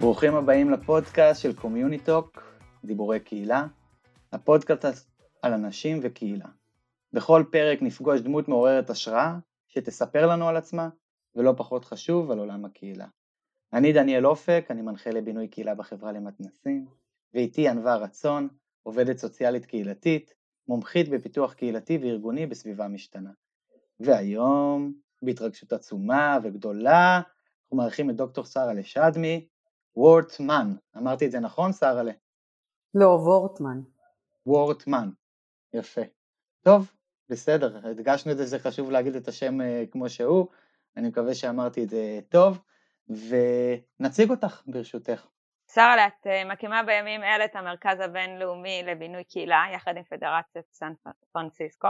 ברוכים 0.00 0.34
הבאים 0.34 0.70
לפודקאסט 0.70 1.42
של 1.42 1.54
CommuniTalk, 1.54 2.42
דיבורי 2.84 3.20
קהילה, 3.20 3.66
הפודקאסט 4.32 5.10
על 5.42 5.52
אנשים 5.52 5.98
וקהילה. 6.02 6.46
בכל 7.12 7.44
פרק 7.50 7.82
נפגוש 7.82 8.20
דמות 8.20 8.48
מעוררת 8.48 8.90
השראה 8.90 9.38
שתספר 9.68 10.26
לנו 10.26 10.48
על 10.48 10.56
עצמה, 10.56 10.88
ולא 11.34 11.54
פחות 11.56 11.84
חשוב, 11.84 12.30
על 12.30 12.38
עולם 12.38 12.64
הקהילה. 12.64 13.06
אני 13.72 13.92
דניאל 13.92 14.26
אופק, 14.26 14.66
אני 14.70 14.82
מנחה 14.82 15.10
לבינוי 15.10 15.48
קהילה 15.48 15.74
בחברה 15.74 16.12
למתנסים, 16.12 16.86
ואיתי 17.34 17.68
ענווה 17.68 17.96
רצון, 17.96 18.48
עובדת 18.82 19.18
סוציאלית 19.18 19.66
קהילתית, 19.66 20.34
מומחית 20.68 21.08
בפיתוח 21.08 21.52
קהילתי 21.52 21.98
וארגוני 21.98 22.46
בסביבה 22.46 22.88
משתנה. 22.88 23.30
והיום, 24.00 24.92
בהתרגשות 25.22 25.72
עצומה 25.72 26.38
וגדולה, 26.42 27.20
אנחנו 27.62 27.76
מארחים 27.76 28.10
את 28.10 28.16
דוקטור 28.16 28.44
שרה 28.44 28.74
לשדמי, 28.74 29.48
וורטמן, 29.96 30.72
אמרתי 30.96 31.26
את 31.26 31.30
זה 31.30 31.40
נכון 31.40 31.72
שרה? 31.72 32.02
לא, 32.94 33.06
וורטמן. 33.06 33.80
וורטמן, 34.46 35.10
יפה. 35.74 36.00
טוב, 36.62 36.92
בסדר, 37.28 37.80
הדגשנו 37.88 38.32
את 38.32 38.36
זה, 38.36 38.44
זה 38.44 38.58
חשוב 38.58 38.90
להגיד 38.90 39.16
את 39.16 39.28
השם 39.28 39.60
אה, 39.60 39.84
כמו 39.90 40.08
שהוא, 40.10 40.46
אני 40.96 41.08
מקווה 41.08 41.34
שאמרתי 41.34 41.84
את 41.84 41.88
זה 41.88 42.20
טוב, 42.28 42.58
ונציג 43.08 44.30
אותך 44.30 44.62
ברשותך. 44.66 45.26
שרה, 45.74 46.06
את 46.06 46.26
אה, 46.26 46.44
מקימה 46.44 46.82
בימים 46.82 47.22
אלה 47.22 47.44
את 47.44 47.56
המרכז 47.56 48.00
הבינלאומי 48.00 48.82
לבינוי 48.86 49.24
קהילה 49.24 49.62
יחד 49.74 49.96
עם 49.96 50.02
פדרציית 50.02 50.66
סן 50.72 50.92
פרנסיסקו. 51.32 51.88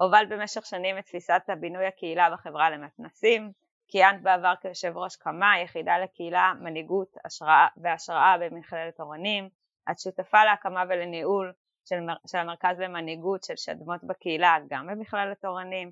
הובלת 0.00 0.28
במשך 0.28 0.66
שנים 0.66 0.98
את 0.98 1.04
תפיסת 1.04 1.42
הבינוי 1.48 1.86
הקהילה 1.86 2.30
בחברה 2.30 2.70
למתנסים, 2.70 3.52
כיהנת 3.88 4.22
בעבר 4.22 4.54
כיושב 4.60 4.96
ראש 4.96 5.16
קמ"א, 5.16 5.58
יחידה 5.64 5.98
לקהילה, 5.98 6.52
מנהיגות 6.60 7.16
השראה 7.24 7.66
והשראה 7.82 8.36
במכללת 8.40 9.00
אורנים, 9.00 9.48
את 9.90 9.98
שותפה 9.98 10.44
להקמה 10.44 10.84
ולניהול 10.88 11.52
של, 11.88 11.96
של 12.26 12.38
המרכז 12.38 12.78
למנהיגות 12.78 13.44
של 13.44 13.56
שדמות 13.56 14.04
בקהילה 14.04 14.56
גם 14.70 14.86
במכללת 14.86 15.44
אורנים, 15.44 15.90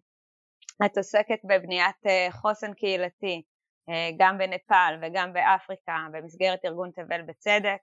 את 0.87 0.97
עוסקת 0.97 1.39
בבניית 1.45 2.07
אה, 2.07 2.29
חוסן 2.31 2.75
קהילתי 2.75 3.43
אה, 3.89 4.11
גם 4.19 4.39
בנפאל 4.39 4.99
וגם 5.03 5.33
באפריקה 5.33 5.97
במסגרת 6.13 6.65
ארגון 6.65 6.91
תבל 6.91 7.23
בצדק, 7.23 7.79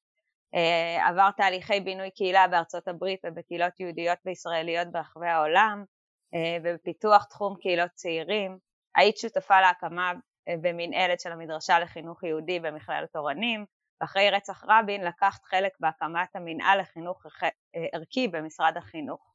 אה, 0.56 1.08
עבר 1.10 1.32
תהליכי 1.38 1.80
בינוי 1.80 2.12
קהילה 2.12 2.48
בארצות 2.48 2.88
הברית 2.88 3.20
ובקהילות 3.26 3.80
יהודיות 3.80 4.18
וישראליות 4.26 4.88
ברחבי 4.92 5.28
העולם 5.28 5.84
ובפיתוח 6.64 7.24
תחום 7.24 7.56
קהילות 7.62 7.92
צעירים, 7.92 8.58
היית 8.96 9.18
שותפה 9.18 9.62
להקמה 9.62 10.14
במנהלת 10.62 11.20
של 11.20 11.32
המדרשה 11.32 11.80
לחינוך 11.80 12.24
יהודי 12.24 12.60
במכללת 12.60 13.16
אורנים 13.16 13.66
ואחרי 14.02 14.30
רצח 14.30 14.64
רבין 14.68 15.04
לקחת 15.04 15.44
חלק 15.44 15.72
בהקמת 15.80 16.36
המנהל 16.36 16.80
לחינוך 16.80 17.26
ערכי 17.94 18.28
במשרד 18.28 18.78
החינוך. 18.78 19.34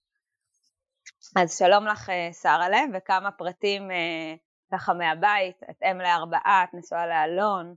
אז 1.37 1.59
שלום 1.59 1.87
לך 1.87 2.11
שרה'לה 2.43 2.81
וכמה 2.95 3.31
פרטים 3.31 3.91
ככה 4.73 4.95
מהבית, 4.95 5.57
את 5.71 5.83
אם 5.83 5.99
לארבעה, 5.99 6.65
את 6.65 6.75
נשואה 6.75 7.07
לאלון 7.07 7.75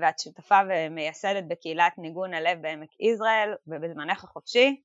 ואת 0.00 0.18
שותפה 0.18 0.58
ומייסדת 0.68 1.44
בקהילת 1.48 1.92
ניגון 1.98 2.34
הלב 2.34 2.62
בעמק 2.62 2.90
יזרעאל 3.00 3.54
ובזמנך 3.66 4.24
החופשי, 4.24 4.82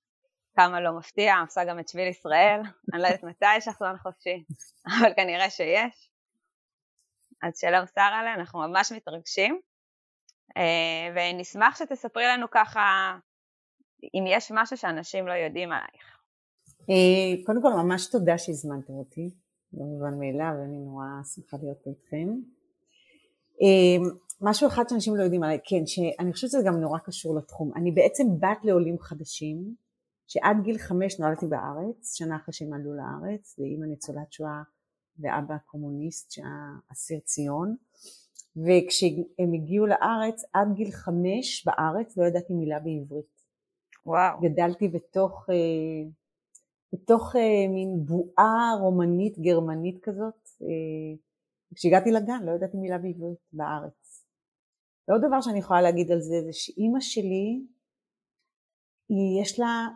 כמה 0.55 0.81
לא 0.81 0.97
מפתיע, 0.97 1.35
עושה 1.41 1.63
גם 1.65 1.79
את 1.79 1.87
שביל 1.87 2.07
ישראל, 2.07 2.61
אני 2.93 3.01
לא 3.01 3.07
יודעת 3.07 3.23
מתי 3.23 3.57
יש 3.57 3.67
זמן 3.77 3.95
חופשי, 3.97 4.43
אבל 4.99 5.13
כנראה 5.15 5.49
שיש. 5.49 6.09
אז 7.43 7.59
שלום 7.59 7.85
שרה, 7.95 8.33
אנחנו 8.33 8.59
ממש 8.59 8.91
מתרגשים, 8.91 9.59
ונשמח 11.15 11.77
שתספרי 11.77 12.25
לנו 12.25 12.47
ככה 12.51 13.17
אם 14.03 14.23
יש 14.27 14.51
משהו 14.55 14.77
שאנשים 14.77 15.27
לא 15.27 15.33
יודעים 15.33 15.71
עלייך. 15.71 16.17
אה, 16.89 17.45
קודם 17.45 17.61
כל 17.61 17.73
ממש 17.83 18.07
תודה 18.07 18.37
שהזמנתם 18.37 18.93
אותי, 18.93 19.29
לא 19.73 19.85
מובן 19.85 20.19
מאליו, 20.19 20.53
ואני 20.59 20.77
נורא 20.77 21.05
שמחה 21.35 21.57
להיות 21.61 21.87
איתכם. 21.87 22.27
אה, 23.61 24.11
משהו 24.41 24.67
אחד 24.67 24.83
שאנשים 24.89 25.15
לא 25.15 25.23
יודעים 25.23 25.43
עליי, 25.43 25.59
כן, 25.65 25.85
שאני 25.85 26.33
חושבת 26.33 26.49
שזה 26.49 26.63
גם 26.67 26.81
נורא 26.81 26.99
קשור 26.99 27.35
לתחום. 27.35 27.71
אני 27.75 27.91
בעצם 27.91 28.23
בת 28.39 28.65
לעולים 28.65 28.99
חדשים, 28.99 29.75
שעד 30.31 30.57
גיל 30.63 30.77
חמש 30.77 31.19
נולדתי 31.19 31.45
בארץ, 31.47 32.15
שנה 32.15 32.35
אחרי 32.35 32.53
שהם 32.53 32.73
עלו 32.73 32.93
לארץ, 32.93 33.59
ואימא 33.59 33.85
ניצולת 33.85 34.31
שואה 34.31 34.61
ואבא 35.19 35.57
קומוניסט 35.65 36.31
שהיה 36.31 36.47
אסיר 36.91 37.19
ציון. 37.19 37.75
וכשהם 38.55 39.53
הגיעו 39.53 39.85
לארץ, 39.85 40.43
עד 40.53 40.67
גיל 40.75 40.91
חמש 40.91 41.65
בארץ 41.65 42.17
לא 42.17 42.25
ידעתי 42.25 42.53
מילה 42.53 42.79
בעברית. 42.79 43.41
וואו. 44.05 44.41
גדלתי 44.41 44.87
בתוך... 44.87 45.49
אה, 45.49 46.09
בתוך 46.93 47.35
אה, 47.35 47.67
מין 47.69 48.05
בועה 48.05 48.73
רומנית 48.79 49.39
גרמנית 49.39 50.03
כזאת. 50.03 50.49
אה, 50.61 51.17
כשהגעתי 51.75 52.11
לגן 52.11 52.43
לא 52.45 52.51
ידעתי 52.51 52.77
מילה 52.77 52.97
בעברית 52.97 53.39
בארץ. 53.53 54.25
ועוד 55.07 55.21
דבר 55.27 55.41
שאני 55.41 55.59
יכולה 55.59 55.81
להגיד 55.81 56.11
על 56.11 56.19
זה 56.19 56.35
זה 56.45 56.53
שאימא 56.53 56.99
שלי 56.99 57.65
היא, 59.09 59.41
יש 59.41 59.59
לה 59.59 59.87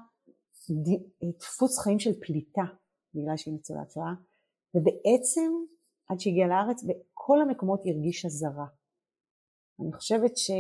דפוס 1.40 1.80
חיים 1.80 2.00
של 2.00 2.12
פליטה 2.22 2.64
בגלל 3.14 3.38
שהיא 3.38 3.54
ניצולת 3.54 3.92
שואה 3.92 4.14
ובעצם 4.76 5.52
עד 6.08 6.20
שהגיעה 6.20 6.48
לארץ 6.48 6.84
בכל 6.84 7.42
המקומות 7.42 7.84
היא 7.84 7.94
הרגישה 7.94 8.30
זרה. 8.30 8.68
אני 9.80 9.94
חושבת 9.94 10.38
ש... 10.38 10.52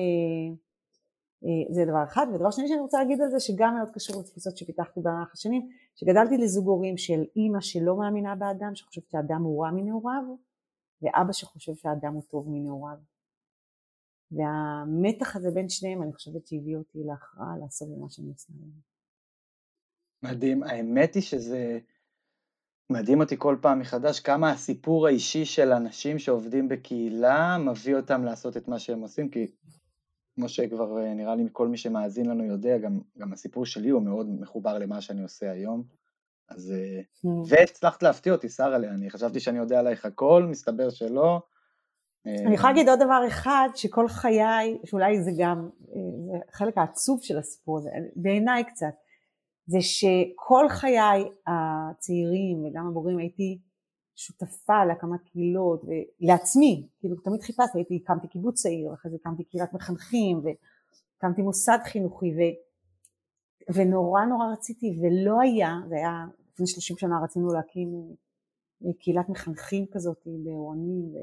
אה, 1.45 1.85
דבר 1.85 2.03
אחד, 2.03 2.27
ודבר 2.33 2.51
שני 2.51 2.67
שאני 2.67 2.79
רוצה 2.79 2.97
להגיד 2.99 3.21
על 3.21 3.29
זה 3.29 3.39
שגם 3.39 3.75
מאוד 3.77 3.89
קשור 3.93 4.21
לתפיסות 4.21 4.57
שפיתחתי 4.57 4.99
במהלך 4.99 5.33
השנים, 5.33 5.69
שגדלתי 5.95 6.37
לזוג 6.37 6.67
הורים 6.67 6.97
של 6.97 7.23
אימא 7.35 7.61
שלא 7.61 7.97
מאמינה 7.97 8.35
באדם, 8.35 8.75
שחושבת 8.75 9.09
שהאדם 9.09 9.41
הוא 9.41 9.63
רע 9.63 9.72
מנעוריו, 9.72 10.23
ואבא 11.01 11.31
שחושב 11.31 11.75
שהאדם 11.75 12.13
הוא 12.13 12.23
טוב 12.29 12.49
מנעוריו. 12.49 12.97
והמתח 14.31 15.35
הזה 15.35 15.51
בין 15.51 15.69
שניהם 15.69 16.03
אני 16.03 16.13
חושבת 16.13 16.47
שהביא 16.47 16.77
אותי 16.77 17.03
להכרעה 17.03 17.57
לעשות 17.59 17.89
במה 17.89 18.09
שאני 18.09 18.29
עושה 18.29 18.53
היום. 18.53 18.94
מדהים, 20.31 20.63
האמת 20.63 21.15
היא 21.15 21.23
שזה 21.23 21.79
מדהים 22.89 23.21
אותי 23.21 23.35
כל 23.37 23.57
פעם 23.61 23.79
מחדש 23.79 24.19
כמה 24.19 24.51
הסיפור 24.51 25.07
האישי 25.07 25.45
של 25.45 25.71
אנשים 25.71 26.19
שעובדים 26.19 26.69
בקהילה 26.69 27.57
מביא 27.57 27.95
אותם 27.95 28.23
לעשות 28.23 28.57
את 28.57 28.67
מה 28.67 28.79
שהם 28.79 29.01
עושים, 29.01 29.29
כי 29.29 29.47
כמו 30.35 30.49
שכבר 30.49 30.97
אה, 30.97 31.13
נראה 31.13 31.35
לי 31.35 31.43
כל 31.51 31.67
מי 31.67 31.77
שמאזין 31.77 32.25
לנו 32.25 32.45
יודע, 32.45 32.77
גם, 32.77 32.99
גם 33.17 33.33
הסיפור 33.33 33.65
שלי 33.65 33.89
הוא 33.89 34.01
מאוד 34.01 34.29
מחובר 34.29 34.77
למה 34.77 35.01
שאני 35.01 35.23
עושה 35.23 35.51
היום. 35.51 35.83
אז, 36.49 36.71
אה, 36.71 37.01
mm. 37.01 37.27
והצלחת 37.47 38.03
להפתיע 38.03 38.33
אותי, 38.33 38.49
שרה, 38.49 38.75
אני 38.75 39.09
חשבתי 39.09 39.39
שאני 39.39 39.57
יודע 39.57 39.79
עלייך 39.79 40.05
הכל, 40.05 40.47
מסתבר 40.49 40.89
שלא. 40.89 41.41
אני 42.25 42.55
יכולה 42.55 42.73
להגיד 42.73 42.89
עוד 42.89 42.99
דבר 42.99 43.27
אחד, 43.27 43.69
שכל 43.75 44.07
חיי, 44.07 44.77
שאולי 44.85 45.21
זה 45.21 45.31
גם 45.39 45.69
זה 46.31 46.37
חלק 46.51 46.77
העצוב 46.77 47.19
של 47.23 47.37
הסיפור 47.37 47.77
הזה, 47.77 47.89
בעיניי 48.15 48.63
קצת, 48.63 48.93
זה 49.67 49.77
שכל 49.81 50.69
חיי 50.69 51.29
הצעירים 51.47 52.65
וגם 52.65 52.87
הבוגרים 52.87 53.17
הייתי 53.17 53.59
שותפה 54.15 54.85
להקמת 54.85 55.21
קהילות, 55.21 55.81
לעצמי, 56.19 56.87
כאילו 56.99 57.15
תמיד 57.15 57.41
חיפשתי, 57.41 57.77
הייתי, 57.77 57.99
הקמתי 58.03 58.27
קיבוץ 58.27 58.61
צעיר, 58.61 58.93
אחרי 58.93 59.11
זה 59.11 59.17
הקמתי 59.21 59.43
קהילת 59.43 59.73
מחנכים, 59.73 60.41
והקמתי 60.43 61.41
מוסד 61.41 61.77
חינוכי, 61.83 62.33
ו, 62.35 62.39
ונורא 63.73 64.25
נורא 64.25 64.45
רציתי, 64.53 64.99
ולא 65.01 65.41
היה, 65.41 65.69
זה 65.89 65.95
היה, 65.95 66.25
לפני 66.53 66.67
שלושים 66.67 66.97
שנה 66.97 67.19
רצינו 67.23 67.53
להקים 67.53 68.15
קהילת 68.99 69.29
מחנכים 69.29 69.85
כזאת 69.91 70.27
באורנים, 70.43 71.13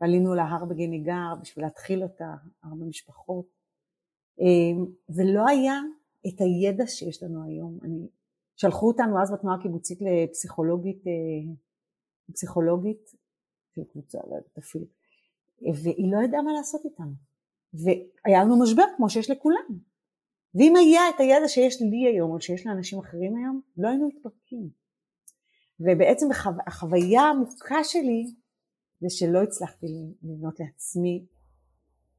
ועלינו 0.00 0.34
להר 0.34 0.64
בגניגר 0.64 1.34
בשביל 1.40 1.64
להתחיל 1.64 2.02
אותה, 2.02 2.34
ארבע 2.64 2.84
משפחות, 2.84 3.46
אה, 4.40 4.84
ולא 5.16 5.46
היה 5.48 5.80
את 6.28 6.40
הידע 6.40 6.86
שיש 6.86 7.22
לנו 7.22 7.44
היום. 7.44 7.78
אני, 7.82 8.08
שלחו 8.56 8.86
אותנו 8.86 9.22
אז 9.22 9.32
בתנועה 9.32 9.56
הקיבוצית 9.56 9.98
לפסיכולוגית 10.00 11.06
אה, 11.06 11.54
פסיכולוגית 12.32 13.10
של 13.74 13.84
קבוצה, 13.84 14.18
לא 14.18 14.36
יודעת 14.36 14.58
אפילו, 14.58 14.84
והיא 15.62 16.12
לא 16.12 16.22
ידעה 16.24 16.42
מה 16.42 16.52
לעשות 16.52 16.84
איתנו. 16.84 17.12
והיה 17.74 18.44
לנו 18.44 18.62
משבר 18.62 18.84
כמו 18.96 19.10
שיש 19.10 19.30
לכולם. 19.30 19.64
ואם 20.54 20.76
היה 20.76 21.00
את 21.14 21.20
הידע 21.20 21.48
שיש 21.48 21.82
לי 21.82 22.06
היום 22.06 22.30
או 22.30 22.40
שיש 22.40 22.66
לאנשים 22.66 22.98
אחרים 22.98 23.36
היום, 23.36 23.60
לא 23.76 23.88
היינו 23.88 24.08
מתפרקים. 24.08 24.70
ובעצם 25.80 26.26
החוויה 26.66 27.22
העמוקה 27.22 27.84
שלי 27.84 28.26
זה 29.00 29.10
שלא 29.10 29.42
הצלחתי 29.42 29.86
לבנות 30.22 30.60
לעצמי 30.60 31.26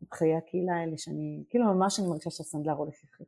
את 0.03 0.13
חיי 0.13 0.35
הקהילה 0.35 0.75
האלה 0.75 0.97
שאני, 0.97 1.43
כאילו 1.49 1.65
ממש 1.65 1.99
אני 1.99 2.07
מרגישה 2.07 2.29
שהסנדלר 2.29 2.73
הולך 2.73 3.03
יחד. 3.03 3.25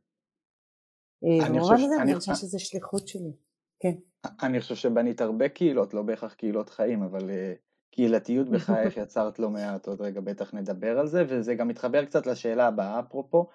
הזה 1.22 2.02
אני 2.02 2.14
חושבת 2.14 2.36
שזו 2.36 2.60
שליחות 2.60 3.08
שלי, 3.08 3.32
כן. 3.80 3.94
אני 4.42 4.60
חושב 4.60 4.74
שבנית 4.74 5.20
הרבה 5.20 5.48
קהילות, 5.48 5.94
לא 5.94 6.02
בהכרח 6.02 6.34
קהילות 6.34 6.70
חיים, 6.70 7.02
אבל 7.02 7.20
uh, 7.20 7.58
קהילתיות 7.90 8.48
בך, 8.52 8.70
איך 8.70 8.96
יצרת 8.96 9.38
לא 9.38 9.50
מעט, 9.50 9.86
עוד 9.86 10.00
רגע 10.00 10.20
בטח 10.20 10.54
נדבר 10.54 10.98
על 10.98 11.06
זה, 11.06 11.24
וזה 11.28 11.54
גם 11.54 11.68
מתחבר 11.68 12.04
קצת 12.04 12.26
לשאלה 12.26 12.66
הבאה, 12.66 13.00
אפרופו, 13.00 13.48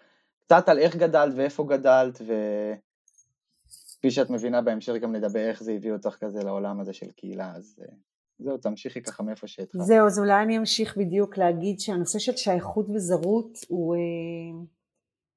קצת 0.45 0.69
על 0.69 0.79
איך 0.79 0.95
גדלת 0.95 1.33
ואיפה 1.35 1.63
גדלת, 1.63 2.21
וכפי 2.21 4.11
שאת 4.11 4.29
מבינה 4.29 4.61
בהמשך 4.61 4.93
גם 5.01 5.15
נדבר 5.15 5.49
איך 5.49 5.63
זה 5.63 5.71
הביא 5.71 5.91
אותך 5.91 6.15
כזה 6.19 6.43
לעולם 6.43 6.79
הזה 6.79 6.93
של 6.93 7.11
קהילה, 7.11 7.51
אז 7.55 7.79
אה, 7.81 7.93
זהו, 8.39 8.57
תמשיכי 8.57 9.01
ככה 9.01 9.23
מאיפה 9.23 9.47
שהתחלת. 9.47 9.83
זהו, 9.83 10.07
אז 10.07 10.19
אולי 10.19 10.43
אני 10.43 10.57
אמשיך 10.57 10.97
בדיוק 10.97 11.37
להגיד 11.37 11.79
שהנושא 11.79 12.19
של 12.19 12.35
שייכות 12.35 12.89
וזרות 12.89 13.57
הוא... 13.67 13.95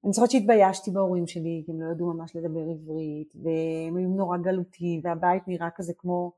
אה, 0.07 0.09
אני 0.09 0.13
זוכרת 0.13 0.31
שהתביישתי 0.31 0.91
בהורים 0.91 1.27
שלי, 1.27 1.63
כי 1.65 1.71
הם 1.71 1.81
לא 1.81 1.91
ידעו 1.91 2.13
ממש 2.13 2.35
לדבר 2.35 2.59
עברית, 2.59 3.33
והם 3.35 3.97
היו 3.97 4.09
נורא 4.09 4.37
גלותיים, 4.37 5.01
והבית 5.03 5.47
נראה 5.47 5.69
כזה 5.75 5.93
כמו 5.97 6.31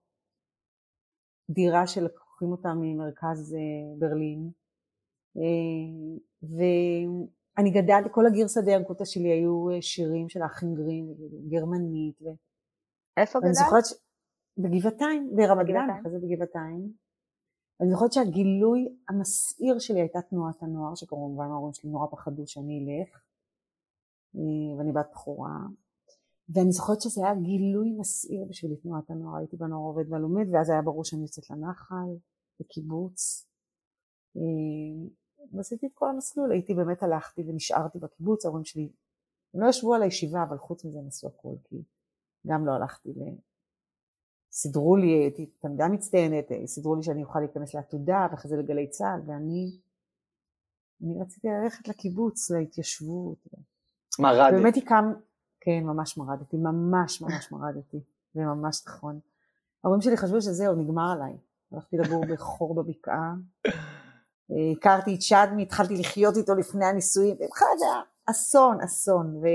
דירה 1.49 1.87
שלקוחים 1.87 2.51
אותה 2.51 2.73
ממרכז 2.73 3.53
אה, 3.53 3.97
ברלין. 3.99 4.51
אה, 5.37 6.17
ואני 6.43 7.71
גדלתי, 7.71 8.09
כל 8.11 8.25
הגרסא 8.25 8.61
דיאנקותא 8.61 9.05
שלי 9.05 9.29
היו 9.29 9.67
שירים 9.81 10.29
של 10.29 10.41
האחים 10.41 10.75
גרים, 10.75 11.13
גרמנית. 11.49 12.21
ו... 12.21 12.25
איפה 13.17 13.39
גדלת? 13.39 13.53
זוכרת 13.53 13.85
ש... 13.85 13.93
בגבעתיים, 14.57 15.31
ברמת 15.35 15.67
גן, 15.67 15.87
אחרי 15.99 16.11
זה 16.11 16.17
בגבעתיים. 16.19 16.93
אני 17.81 17.89
זוכרת 17.91 18.13
שהגילוי 18.13 18.95
המסעיר 19.09 19.79
שלי 19.79 19.99
הייתה 19.99 20.21
תנועת 20.21 20.63
הנוער, 20.63 20.95
שכמובן 20.95 21.45
ההורים 21.45 21.73
שלי 21.73 21.89
נורא 21.89 22.07
פחדו 22.11 22.47
שאני 22.47 22.79
אלך, 22.79 23.09
אה, 23.15 23.28
ואני 24.35 24.91
בת 24.91 25.09
בכורה. 25.11 25.59
ואני 26.49 26.71
זוכרת 26.71 27.01
שזה 27.01 27.21
היה 27.25 27.35
גילוי 27.35 27.91
מסעיר 27.99 28.45
בשבילי 28.49 28.75
תנועת 28.75 29.09
הנוער, 29.09 29.37
הייתי 29.37 29.57
בנוער 29.57 29.81
עובד 29.81 30.11
והלומד, 30.11 30.47
ואז 30.53 30.69
היה 30.69 30.81
ברור 30.81 31.03
שאני 31.03 31.21
יוצאת 31.21 31.49
לנחל, 31.49 32.17
בקיבוץ. 32.59 33.47
אה, 34.37 35.09
ועשיתי 35.53 35.87
את 35.87 35.91
כל 35.93 36.09
המסלול, 36.09 36.51
הייתי 36.51 36.73
באמת 36.73 37.03
הלכתי 37.03 37.41
ונשארתי 37.41 37.99
בקיבוץ, 37.99 38.45
ההורים 38.45 38.65
שלי, 38.65 38.91
הם 39.53 39.61
לא 39.61 39.69
ישבו 39.69 39.93
על 39.93 40.03
הישיבה, 40.03 40.43
אבל 40.43 40.57
חוץ 40.57 40.85
מזה 40.85 40.99
הם 40.99 41.07
עשו 41.07 41.27
הכל, 41.27 41.55
כי 41.63 41.75
גם 42.47 42.65
לא 42.65 42.71
הלכתי 42.71 43.09
ל... 43.09 43.21
סידרו 44.51 44.95
לי, 44.95 45.07
הייתי 45.07 45.45
תלמידה 45.45 45.87
מצטיינת, 45.87 46.45
סידרו 46.65 46.95
לי 46.95 47.03
שאני 47.03 47.23
אוכל 47.23 47.39
להיכנס 47.39 47.73
לעתודה 47.73 48.27
ואחרי 48.31 48.49
זה 48.49 48.57
לגלי 48.57 48.89
צה"ל, 48.89 49.21
ואני 49.27 49.79
אני 51.03 51.21
רציתי 51.21 51.47
ללכת 51.47 51.87
לקיבוץ, 51.87 52.51
להתיישבות. 52.51 53.47
מרדת. 54.19 54.53
באמת 54.53 54.75
היא 54.75 54.85
קם, 54.85 55.13
כן, 55.61 55.83
ממש 55.83 56.17
מרדתי, 56.17 56.57
ממש 56.57 57.21
ממש 57.21 57.51
מרדתי, 57.51 57.99
זה 58.33 58.41
ממש 58.41 58.83
נכון. 58.87 59.19
ההורים 59.83 60.01
שלי 60.01 60.17
חשבו 60.17 60.41
שזהו, 60.41 60.75
נגמר 60.75 61.11
עליי. 61.11 61.37
הלכתי 61.71 61.97
לגור 61.97 62.25
בחור 62.25 62.75
בבקעה, 62.75 63.33
הכרתי 64.77 65.15
את 65.15 65.21
שדמי, 65.21 65.63
התחלתי 65.63 65.97
לחיות 65.97 66.37
איתו 66.37 66.55
לפני 66.55 66.85
הנישואים, 66.85 67.35
זה 67.79 67.85
היה 67.85 68.01
אסון, 68.25 68.81
אסון. 68.81 69.35
ו... 69.35 69.47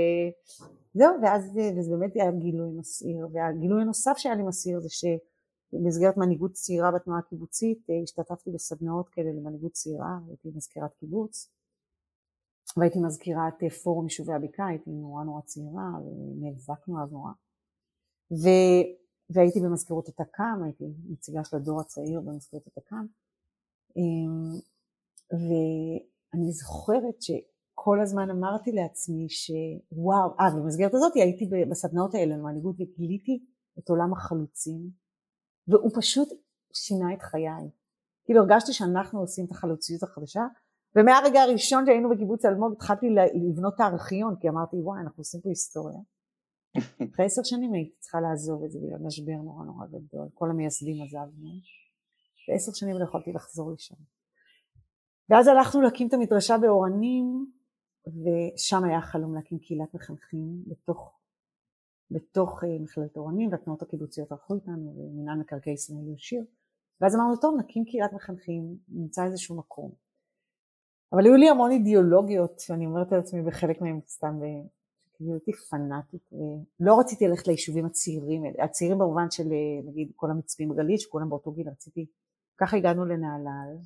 זהו, 0.93 1.15
ואז 1.21 1.51
וזה 1.77 1.91
באמת 1.91 2.15
היה 2.15 2.31
גילוי 2.31 2.69
מסעיר, 2.69 3.27
והגילוי 3.31 3.81
הנוסף 3.81 4.13
שהיה 4.17 4.35
לי 4.35 4.43
מסעיר 4.43 4.79
זה 4.79 4.89
שבמסגרת 4.89 6.17
מנהיגות 6.17 6.51
צעירה 6.51 6.91
בתנועה 6.91 7.19
הקיבוצית 7.19 7.89
אה, 7.89 7.95
השתתפתי 8.03 8.51
בסדנאות 8.51 9.09
כאלה 9.09 9.29
למנהיגות 9.31 9.71
צעירה, 9.71 10.17
הייתי 10.27 10.49
מזכירת 10.55 10.93
קיבוץ, 10.93 11.49
והייתי 12.77 12.99
מזכירת 12.99 13.63
אה, 13.63 13.69
פורום 13.69 14.05
יישובי 14.05 14.33
הבקעה, 14.33 14.67
הייתי 14.67 14.89
נורא 14.89 15.23
נורא 15.23 15.41
צעירה, 15.41 15.89
ונאבקנו 16.05 17.03
אז 17.03 17.11
נורא. 17.11 17.31
ו... 18.31 18.47
והייתי 19.29 19.59
במזכירות 19.59 20.07
התק"ם, 20.07 20.61
הייתי 20.63 20.83
נציגה 21.09 21.43
של 21.43 21.57
הדור 21.57 21.81
הצעיר 21.81 22.21
במזכירות 22.21 22.67
התק"ם, 22.67 23.05
אמ, 23.97 24.59
ואני 25.31 26.51
זוכרת 26.51 27.21
ש... 27.21 27.31
כל 27.77 28.01
הזמן 28.01 28.29
אמרתי 28.29 28.71
לעצמי 28.71 29.27
שוואו, 29.29 30.35
אה 30.39 30.45
במסגרת 30.55 30.93
הזאת 30.93 31.11
הייתי 31.15 31.49
בסדנאות 31.71 32.13
האלה 32.13 32.37
למנהיגות 32.37 32.75
וגיליתי 32.79 33.45
את 33.79 33.89
עולם 33.89 34.13
החלוצים 34.13 34.89
והוא 35.67 35.91
פשוט 35.95 36.27
שינה 36.73 37.13
את 37.13 37.21
חיי. 37.21 37.69
כאילו 38.25 38.41
הרגשתי 38.41 38.73
שאנחנו 38.73 39.19
עושים 39.19 39.45
את 39.45 39.51
החלוציות 39.51 40.03
החדשה 40.03 40.41
ומהרגע 40.95 41.41
הראשון 41.41 41.85
שהיינו 41.85 42.09
בקיבוץ 42.09 42.45
אלמוג 42.45 42.73
התחלתי 42.73 43.05
לבנות 43.49 43.73
את 43.75 43.79
הארכיון 43.79 44.35
כי 44.41 44.49
אמרתי 44.49 44.75
וואי 44.75 44.99
אנחנו 45.01 45.21
עושים 45.21 45.41
פה 45.41 45.49
היסטוריה. 45.49 45.99
אחרי 47.13 47.25
עשר 47.25 47.41
שנים 47.43 47.73
הייתי 47.73 47.95
צריכה 47.99 48.21
לעזוב 48.21 48.63
את 48.63 48.71
זה 48.71 48.79
בגלל 48.79 48.99
משבר 49.07 49.33
נורא 49.43 49.65
נורא 49.65 49.85
גדול, 49.87 50.27
כל 50.33 50.49
המייסדים 50.49 51.03
עזבנו 51.03 51.49
ועשר 52.49 52.71
שנים 52.73 52.97
לא 52.99 53.03
יכולתי 53.03 53.33
לחזור 53.33 53.71
לשם. 53.71 53.95
ואז 55.29 55.47
הלכנו 55.47 55.81
להקים 55.81 56.07
את 56.07 56.13
המדרשה 56.13 56.57
באורנים 56.57 57.51
ושם 58.07 58.83
היה 58.83 59.01
חלום 59.01 59.35
להקים 59.35 59.59
קהילת 59.59 59.93
מחנכים 59.93 60.63
בתוך, 60.67 61.19
בתוך 62.11 62.63
אה, 62.63 62.79
מכללת 62.83 63.17
אורנים 63.17 63.51
והתנועות 63.51 63.81
הקיבוציות 63.81 64.31
ערכו 64.31 64.55
איתנו 64.55 64.95
ומינהל 64.97 65.39
מקרקעי 65.39 65.73
ישראל 65.73 66.13
ישיר 66.15 66.43
ואז 67.01 67.15
אמרנו 67.15 67.35
טוב 67.35 67.55
נקים 67.59 67.85
קהילת 67.85 68.13
מחנכים 68.13 68.77
נמצא 68.87 69.25
איזשהו 69.25 69.57
מקום 69.57 70.04
אבל 71.13 71.25
היו 71.25 71.35
לי 71.35 71.49
המון 71.49 71.71
אידיאולוגיות 71.71 72.61
ואני 72.69 72.85
אומרת 72.85 73.11
לעצמי 73.11 73.41
בחלק 73.41 73.81
מהם 73.81 73.99
סתם 74.07 74.39
כאילו 75.13 75.33
הייתי 75.33 75.51
פנאטית 75.69 76.29
ולא 76.79 76.99
רציתי 76.99 77.27
ללכת 77.27 77.47
ליישובים 77.47 77.85
הצעירים 77.85 78.43
הצעירים 78.63 78.97
במובן 78.97 79.31
של 79.31 79.43
אה, 79.43 79.89
נגיד 79.89 80.11
כל 80.15 80.31
המצפים 80.31 80.69
בגליל 80.69 80.97
שכולם 80.97 81.29
באותו 81.29 81.51
גיל 81.51 81.69
רציתי 81.69 82.05
ככה 82.57 82.77
הגענו 82.77 83.05
לנהלל 83.05 83.77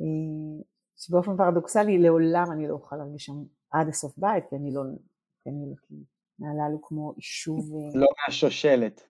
אה, 0.00 0.64
שבאופן 0.96 1.36
פרדוקסלי 1.36 1.98
לעולם 1.98 2.46
אני 2.52 2.68
לא 2.68 2.72
אוכל 2.72 2.96
להרגיש 2.96 3.24
שם 3.24 3.42
עד 3.70 3.88
הסוף 3.88 4.18
בית, 4.18 4.44
כי 4.50 4.56
אני 4.56 4.74
לא, 4.74 4.82
כי 5.42 5.50
אני 5.50 5.66
לא, 5.70 5.96
נהלל 6.38 6.72
הוא 6.72 6.80
כמו 6.82 7.12
יישוב... 7.16 7.74
אה, 7.74 8.00
לא 8.00 8.06
מהשושלת. 8.26 9.08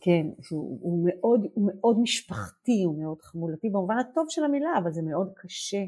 כן, 0.00 0.26
הוא, 0.50 0.78
הוא, 0.82 1.08
מאוד, 1.08 1.40
הוא 1.54 1.70
מאוד 1.74 1.98
משפחתי, 1.98 2.82
הוא 2.84 3.02
מאוד 3.02 3.22
חמולתי 3.22 3.68
במובן 3.68 3.98
הטוב 3.98 4.26
של 4.28 4.44
המילה, 4.44 4.78
אבל 4.78 4.92
זה 4.92 5.02
מאוד 5.02 5.32
קשה. 5.36 5.84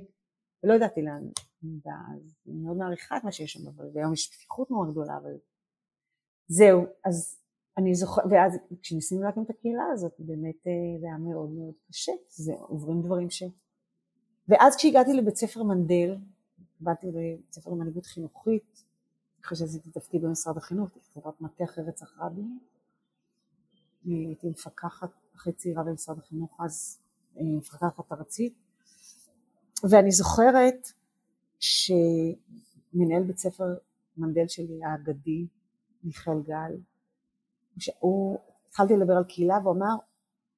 ולא 0.63 0.75
ידעתי 0.75 1.03
לאן 1.03 1.23
אז 1.65 2.35
אני 2.47 2.61
מאוד 2.61 2.77
מעריכה 2.77 3.17
את 3.17 3.25
מה 3.25 3.33
שיש 3.33 3.53
שם, 3.53 3.69
אבל 3.69 3.91
היום 3.95 4.13
יש 4.13 4.37
פתיחות 4.37 4.71
מאוד 4.71 4.91
גדולה, 4.91 5.17
אבל 5.17 5.37
זהו, 6.49 6.85
אז 7.05 7.39
אני 7.77 7.95
זוכרת, 7.95 8.25
ואז 8.31 8.59
כשניסינו 8.83 9.23
להקים 9.23 9.43
את 9.43 9.51
הקהילה 9.51 9.85
הזאת, 9.93 10.13
באמת 10.19 10.67
אה, 10.67 11.01
זה 11.01 11.07
היה 11.07 11.19
מאוד 11.19 11.51
מאוד 11.51 11.75
קשה, 11.89 12.13
זה 12.29 12.53
עוברים 12.59 13.03
דברים 13.03 13.31
ש... 13.31 13.43
ואז 14.49 14.77
כשהגעתי 14.77 15.13
לבית 15.13 15.37
ספר 15.37 15.63
מנדל, 15.63 16.17
באתי 16.81 17.07
לבית 17.07 17.53
ספר 17.53 17.71
למנהיגות 17.71 18.07
חינוכית, 18.07 18.85
אחרי 19.45 19.59
שעשיתי 19.59 19.91
תפקיד 19.91 20.23
במשרד 20.23 20.57
החינוך, 20.57 20.91
חברת 21.15 21.41
מטה 21.41 21.65
רצח 21.77 22.19
רבין, 22.19 22.59
הייתי 24.05 24.49
מפקחת 24.49 25.11
אחרי 25.37 25.53
צעירה 25.53 25.83
במשרד 25.83 26.19
החינוך, 26.19 26.57
אז 26.61 27.01
אה, 27.37 27.43
מפקחת 27.59 28.13
ארצית, 28.13 28.55
ואני 29.91 30.11
זוכרת 30.11 30.89
שמנהל 31.61 33.23
בית 33.27 33.39
ספר 33.39 33.65
מנדל 34.17 34.49
שלי 34.49 34.85
האגדי, 34.85 35.47
מיכאל 36.05 36.43
גל, 36.43 36.77
הוא, 37.99 38.39
התחלתי 38.69 38.97
לדבר 38.97 39.13
על 39.13 39.25
קהילה 39.25 39.59
והוא 39.63 39.77
אמר, 39.77 39.95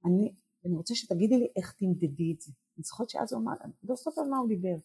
אני, 0.04 0.32
אני 0.64 0.76
רוצה 0.76 0.94
שתגידי 0.94 1.38
לי 1.38 1.48
איך 1.56 1.72
תמדדי 1.72 2.32
את 2.36 2.40
זה. 2.40 2.52
אני 2.76 2.82
זוכרת 2.84 3.10
שאז 3.10 3.32
הוא 3.32 3.42
אמר, 3.42 3.52
לא 3.82 3.94
זוכרת 3.94 4.18
על 4.18 4.28
מה 4.30 4.38
הוא 4.38 4.48
דיבר, 4.48 4.76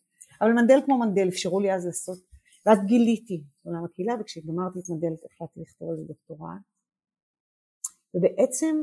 אבל 0.41 0.51
מנדל 0.51 0.79
כמו 0.85 0.99
מנדל, 0.99 1.27
אפשרו 1.27 1.59
לי 1.59 1.73
אז 1.73 1.85
לעשות, 1.85 2.17
ואז 2.65 2.77
גיליתי 2.85 3.43
עולם 3.63 3.85
הקהילה, 3.85 4.13
וכשגמרתי 4.19 4.79
את 4.79 4.89
מנדל 4.89 5.13
החלטתי 5.25 5.59
לכתוב 5.61 5.89
על 5.89 5.95
זה 5.95 6.03
דוקטורט, 6.07 6.61
ובעצם 8.15 8.75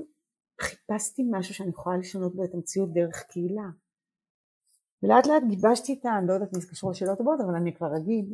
חיפשתי 0.60 1.22
משהו 1.30 1.54
שאני 1.54 1.70
יכולה 1.70 1.96
לשנות 1.96 2.34
בו 2.36 2.44
את 2.44 2.54
המציאות 2.54 2.92
דרך 2.92 3.22
קהילה. 3.22 3.68
ולאט 5.02 5.26
לאט 5.26 5.42
גיבשתי 5.48 5.98
את 6.00 6.04
ה... 6.06 6.18
אני 6.18 6.26
לא 6.28 6.32
יודעת 6.32 6.54
אם 6.54 6.60
זה 6.60 6.68
קשור 6.68 6.90
לשאלות 6.90 7.20
הבאות, 7.20 7.40
אבל 7.40 7.54
אני 7.54 7.74
כבר 7.74 7.96
אגיד, 7.96 8.24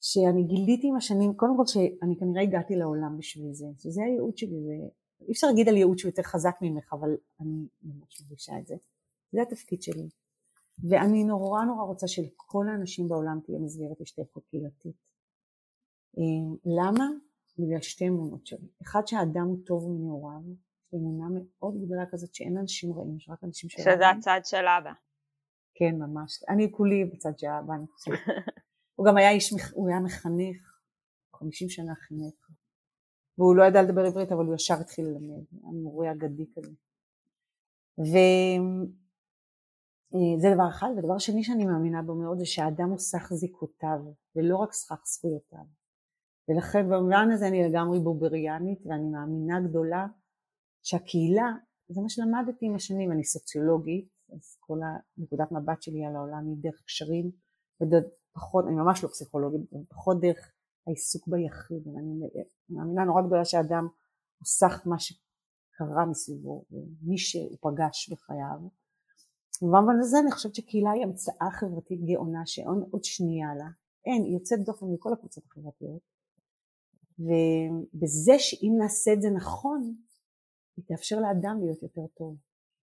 שאני 0.00 0.42
גיליתי 0.42 0.88
עם 0.88 0.96
השנים, 0.96 1.34
קודם 1.34 1.56
כל 1.56 1.66
שאני 1.66 2.16
כנראה 2.18 2.42
הגעתי 2.42 2.76
לעולם 2.76 3.18
בשביל 3.18 3.52
זה, 3.52 3.66
שזה 3.78 4.02
הייעוד 4.02 4.38
שלי, 4.38 4.60
זה 4.66 4.72
אי 5.26 5.32
אפשר 5.32 5.46
להגיד 5.46 5.68
על 5.68 5.76
ייעוד 5.76 5.98
שהוא 5.98 6.08
יותר 6.08 6.22
חזק 6.22 6.56
ממך, 6.62 6.92
אבל 6.92 7.16
אני 7.40 7.66
ממש 7.82 8.22
מרגישה 8.22 8.58
את 8.58 8.66
זה. 8.66 8.74
זה 9.32 9.42
התפקיד 9.42 9.82
שלי. 9.82 10.08
ואני 10.88 11.24
נורא 11.24 11.64
נורא 11.64 11.82
רוצה 11.82 12.08
שלכל 12.08 12.68
האנשים 12.68 13.08
בעולם 13.08 13.40
תהיה 13.44 13.58
מסגרת 13.58 14.00
השתייכות 14.00 14.46
קהילתית. 14.50 14.96
אה, 16.18 16.56
למה? 16.64 17.08
בגלל 17.58 17.80
שתי 17.80 18.08
אמונות 18.08 18.46
שלי. 18.46 18.68
אחד 18.82 19.06
שהאדם 19.06 19.46
הוא 19.46 19.58
טוב 19.66 19.90
מנעוריו, 19.90 20.40
אמונה 20.94 21.40
מאוד 21.40 21.84
גדולה 21.84 22.06
כזאת 22.10 22.34
שאין 22.34 22.58
אנשים 22.58 22.92
רעים, 22.92 23.16
יש 23.16 23.28
רק 23.28 23.44
אנשים 23.44 23.70
של 23.70 23.82
שזה 23.82 24.08
הצד 24.08 24.40
של 24.44 24.66
אבא. 24.78 24.92
כן, 25.74 25.94
ממש. 25.98 26.44
אני 26.48 26.72
כולי 26.72 27.04
בצד 27.04 27.38
של 27.38 27.46
אבא, 27.46 27.74
אני 27.74 27.86
חושבת. 27.86 28.18
הוא 28.94 29.06
גם 29.06 29.16
היה 29.16 29.30
איש, 29.30 29.52
הוא 29.72 29.88
היה 29.88 30.00
מחנך, 30.00 30.80
50 31.34 31.68
שנה 31.68 31.94
חינך. 31.94 32.48
והוא 33.38 33.56
לא 33.56 33.64
ידע 33.64 33.82
לדבר 33.82 34.06
עברית 34.06 34.32
אבל 34.32 34.46
הוא 34.46 34.54
ישר 34.54 34.74
התחיל 34.80 35.04
ללמד, 35.04 35.44
המורה 35.62 36.12
אגדי 36.12 36.46
כזה. 36.54 36.72
וזה 37.98 38.14
דבר 40.54 40.68
אחד, 40.68 40.88
ודבר 40.98 41.18
שני 41.18 41.44
שאני 41.44 41.66
מאמינה 41.66 42.02
בו 42.02 42.14
מאוד 42.14 42.38
זה 42.38 42.46
שהאדם 42.46 42.90
הוא 42.90 42.98
סך 42.98 43.32
זיקותיו 43.32 43.98
ולא 44.36 44.56
רק 44.56 44.72
סך 44.72 45.02
זכויותיו. 45.04 45.77
ולכן 46.48 46.88
במובן 46.90 47.30
הזה 47.32 47.48
אני 47.48 47.68
לגמרי 47.68 48.00
בובריאנית 48.00 48.86
ואני 48.86 49.08
מאמינה 49.08 49.60
גדולה 49.68 50.06
שהקהילה, 50.82 51.52
זה 51.88 52.00
מה 52.00 52.08
שלמדתי 52.08 52.66
עם 52.66 52.74
השנים, 52.74 53.12
אני 53.12 53.24
סוציולוגית, 53.24 54.08
אז 54.32 54.56
כל 54.60 54.78
הנקודת 55.18 55.52
מבט 55.52 55.82
שלי 55.82 56.04
על 56.04 56.16
העולם 56.16 56.46
היא 56.46 56.56
דרך 56.60 56.82
קשרים, 56.86 57.30
ופחות, 57.82 58.64
אני 58.66 58.74
ממש 58.74 59.04
לא 59.04 59.08
פסיכולוגית, 59.08 59.60
פחות 59.88 60.20
דרך 60.20 60.52
העיסוק 60.86 61.28
ביחיד, 61.28 61.86
ואני 61.86 62.20
מאמינה 62.70 63.04
נורא 63.04 63.22
גדולה 63.22 63.44
שאדם 63.44 63.84
הוא 64.38 64.46
סך 64.46 64.82
מה 64.86 64.96
שקרה 64.98 66.06
מסביבו, 66.10 66.64
ומי 66.70 67.18
שהוא 67.18 67.56
פגש 67.60 68.12
בחייו. 68.12 68.68
ובמובן 69.62 69.98
הזה 70.00 70.18
אני 70.18 70.30
חושבת 70.32 70.54
שקהילה 70.54 70.90
היא 70.90 71.02
המצאה 71.02 71.50
חברתית 71.50 72.00
גאונה 72.04 72.46
שאין 72.46 72.82
עוד 72.90 73.04
שנייה 73.04 73.54
לה, 73.54 73.68
אין, 74.06 74.24
היא 74.24 74.34
יוצאת 74.34 74.64
דופן 74.64 74.86
מכל 74.86 75.12
הקבוצות 75.12 75.44
החברתיות, 75.46 76.17
ובזה 77.18 78.38
שאם 78.38 78.72
נעשה 78.78 79.12
את 79.12 79.22
זה 79.22 79.30
נכון, 79.30 79.94
היא 80.76 80.84
תאפשר 80.84 81.20
לאדם 81.20 81.60
להיות 81.60 81.82
יותר 81.82 82.06
טוב, 82.18 82.36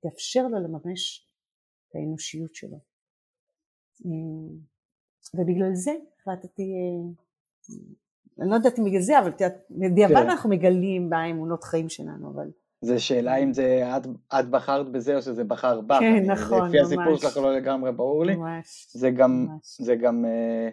היא 0.03 0.11
תאפשר 0.11 0.47
לו 0.49 0.59
לממש 0.59 1.29
את 1.89 1.97
האנושיות 1.97 2.55
שלו. 2.55 2.79
ובגלל 5.35 5.75
זה 5.75 5.93
החלטתי 6.21 6.73
אני 8.41 8.51
לא 8.51 8.55
יודעת 8.55 8.79
אם 8.79 8.85
בגלל 8.85 9.01
זה, 9.01 9.19
אבל 9.19 9.31
בדיעבד 9.71 10.15
כן. 10.15 10.31
אנחנו 10.31 10.51
מגלים 10.51 11.11
באמונות 11.11 11.65
חיים 11.65 11.89
שלנו, 11.89 12.31
אבל... 12.31 12.51
זה 12.85 12.99
שאלה 12.99 13.37
אם 13.37 13.53
זה 13.53 13.83
את, 13.97 14.07
את 14.41 14.51
בחרת 14.51 14.93
בזה 14.93 15.17
או 15.17 15.23
שזה 15.23 15.45
בחר 15.45 15.81
בך. 15.81 15.99
כן, 16.01 16.31
נכון, 16.31 16.59
ממש. 16.59 16.69
לפי 16.69 16.81
הסיפור 16.81 17.17
שלך 17.17 17.37
לא 17.37 17.57
לגמרי 17.57 17.93
ברור 17.93 18.25
לי. 18.25 18.37
ממש. 18.37 18.89
זה 18.91 19.11
גם, 19.11 19.47
ממש. 19.51 19.81
זה 19.81 19.97
גם 19.97 20.25
uh, 20.25 20.73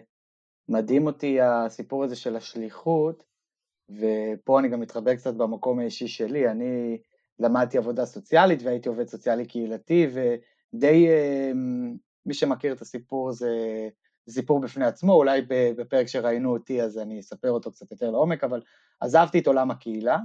מדהים 0.68 1.06
אותי 1.06 1.40
הסיפור 1.40 2.04
הזה 2.04 2.16
של 2.16 2.36
השליחות, 2.36 3.24
ופה 3.98 4.58
אני 4.58 4.68
גם 4.68 4.80
מתחבר 4.80 5.14
קצת 5.14 5.34
במקום 5.34 5.78
האישי 5.78 6.08
שלי. 6.08 6.48
אני 6.48 6.98
למדתי 7.38 7.78
עבודה 7.78 8.06
סוציאלית 8.06 8.62
והייתי 8.62 8.88
עובד 8.88 9.08
סוציאלי 9.08 9.46
קהילתי, 9.46 10.06
ודי, 10.12 11.08
uh, 11.08 11.56
מי 12.26 12.34
שמכיר 12.34 12.72
את 12.72 12.80
הסיפור 12.80 13.32
זה... 13.32 13.48
סיפור 14.30 14.60
בפני 14.60 14.84
עצמו, 14.84 15.12
אולי 15.12 15.42
בפרק 15.48 16.06
שראינו 16.06 16.52
אותי 16.52 16.82
אז 16.82 16.98
אני 16.98 17.20
אספר 17.20 17.50
אותו 17.50 17.72
קצת 17.72 17.90
יותר 17.90 18.10
לעומק, 18.10 18.44
אבל 18.44 18.62
עזבתי 19.00 19.38
את 19.38 19.46
עולם 19.46 19.70
הקהילה, 19.70 20.18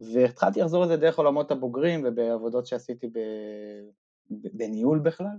והתחלתי 0.00 0.60
לחזור 0.60 0.84
לזה 0.84 0.96
דרך 0.96 1.18
עולמות 1.18 1.50
הבוגרים 1.50 2.04
ובעבודות 2.04 2.66
שעשיתי 2.66 3.10
בניהול 4.30 4.98
בכלל, 4.98 5.36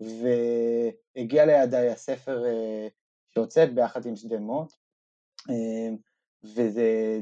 והגיע 0.00 1.46
לידיי 1.46 1.90
הספר 1.90 2.44
אה, 2.46 2.88
שהוצאת 3.34 3.74
ביחד 3.74 4.06
עם 4.06 4.16
שדמות, 4.16 4.72
אה, 5.50 5.94
וזה, 6.44 7.20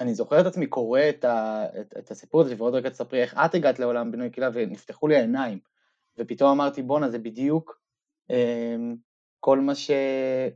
אני 0.00 0.14
זוכר 0.14 0.40
את 0.40 0.46
עצמי 0.46 0.66
קורא 0.66 1.00
את, 1.08 1.24
ה, 1.24 1.64
את, 1.80 1.94
את 1.98 2.10
הסיפור 2.10 2.40
הזה, 2.40 2.54
ועוד 2.58 2.74
רגע 2.74 2.90
תספרי 2.90 3.22
איך 3.22 3.34
את 3.34 3.54
הגעת 3.54 3.78
לעולם 3.78 4.10
בינוי 4.10 4.30
קהילה, 4.30 4.50
ונפתחו 4.54 5.08
לי 5.08 5.16
העיניים, 5.16 5.58
ופתאום 6.18 6.50
אמרתי 6.50 6.82
בואנה 6.82 7.10
זה 7.10 7.18
בדיוק 7.18 7.80
אה, 8.30 8.76
כל 9.40 9.60
מה, 9.60 9.74
ש... 9.74 9.90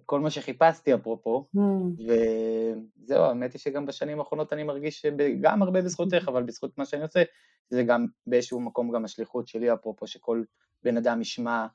כל 0.06 0.20
מה 0.20 0.30
שחיפשתי 0.30 0.94
אפרופו, 0.94 1.48
mm. 1.56 1.60
וזהו, 2.00 3.22
האמת 3.22 3.52
היא 3.52 3.60
שגם 3.60 3.86
בשנים 3.86 4.18
האחרונות 4.18 4.52
אני 4.52 4.62
מרגיש 4.62 5.06
גם 5.40 5.62
הרבה 5.62 5.82
בזכותך, 5.82 6.24
אבל 6.28 6.42
בזכות 6.42 6.78
מה 6.78 6.84
שאני 6.84 7.02
עושה, 7.02 7.22
זה 7.70 7.82
גם 7.82 8.06
באיזשהו 8.26 8.60
מקום 8.60 8.92
גם 8.92 9.04
השליחות 9.04 9.48
שלי 9.48 9.72
אפרופו, 9.72 10.06
שכל 10.06 10.42
בן 10.82 10.96
אדם 10.96 11.20
ישמע 11.20 11.66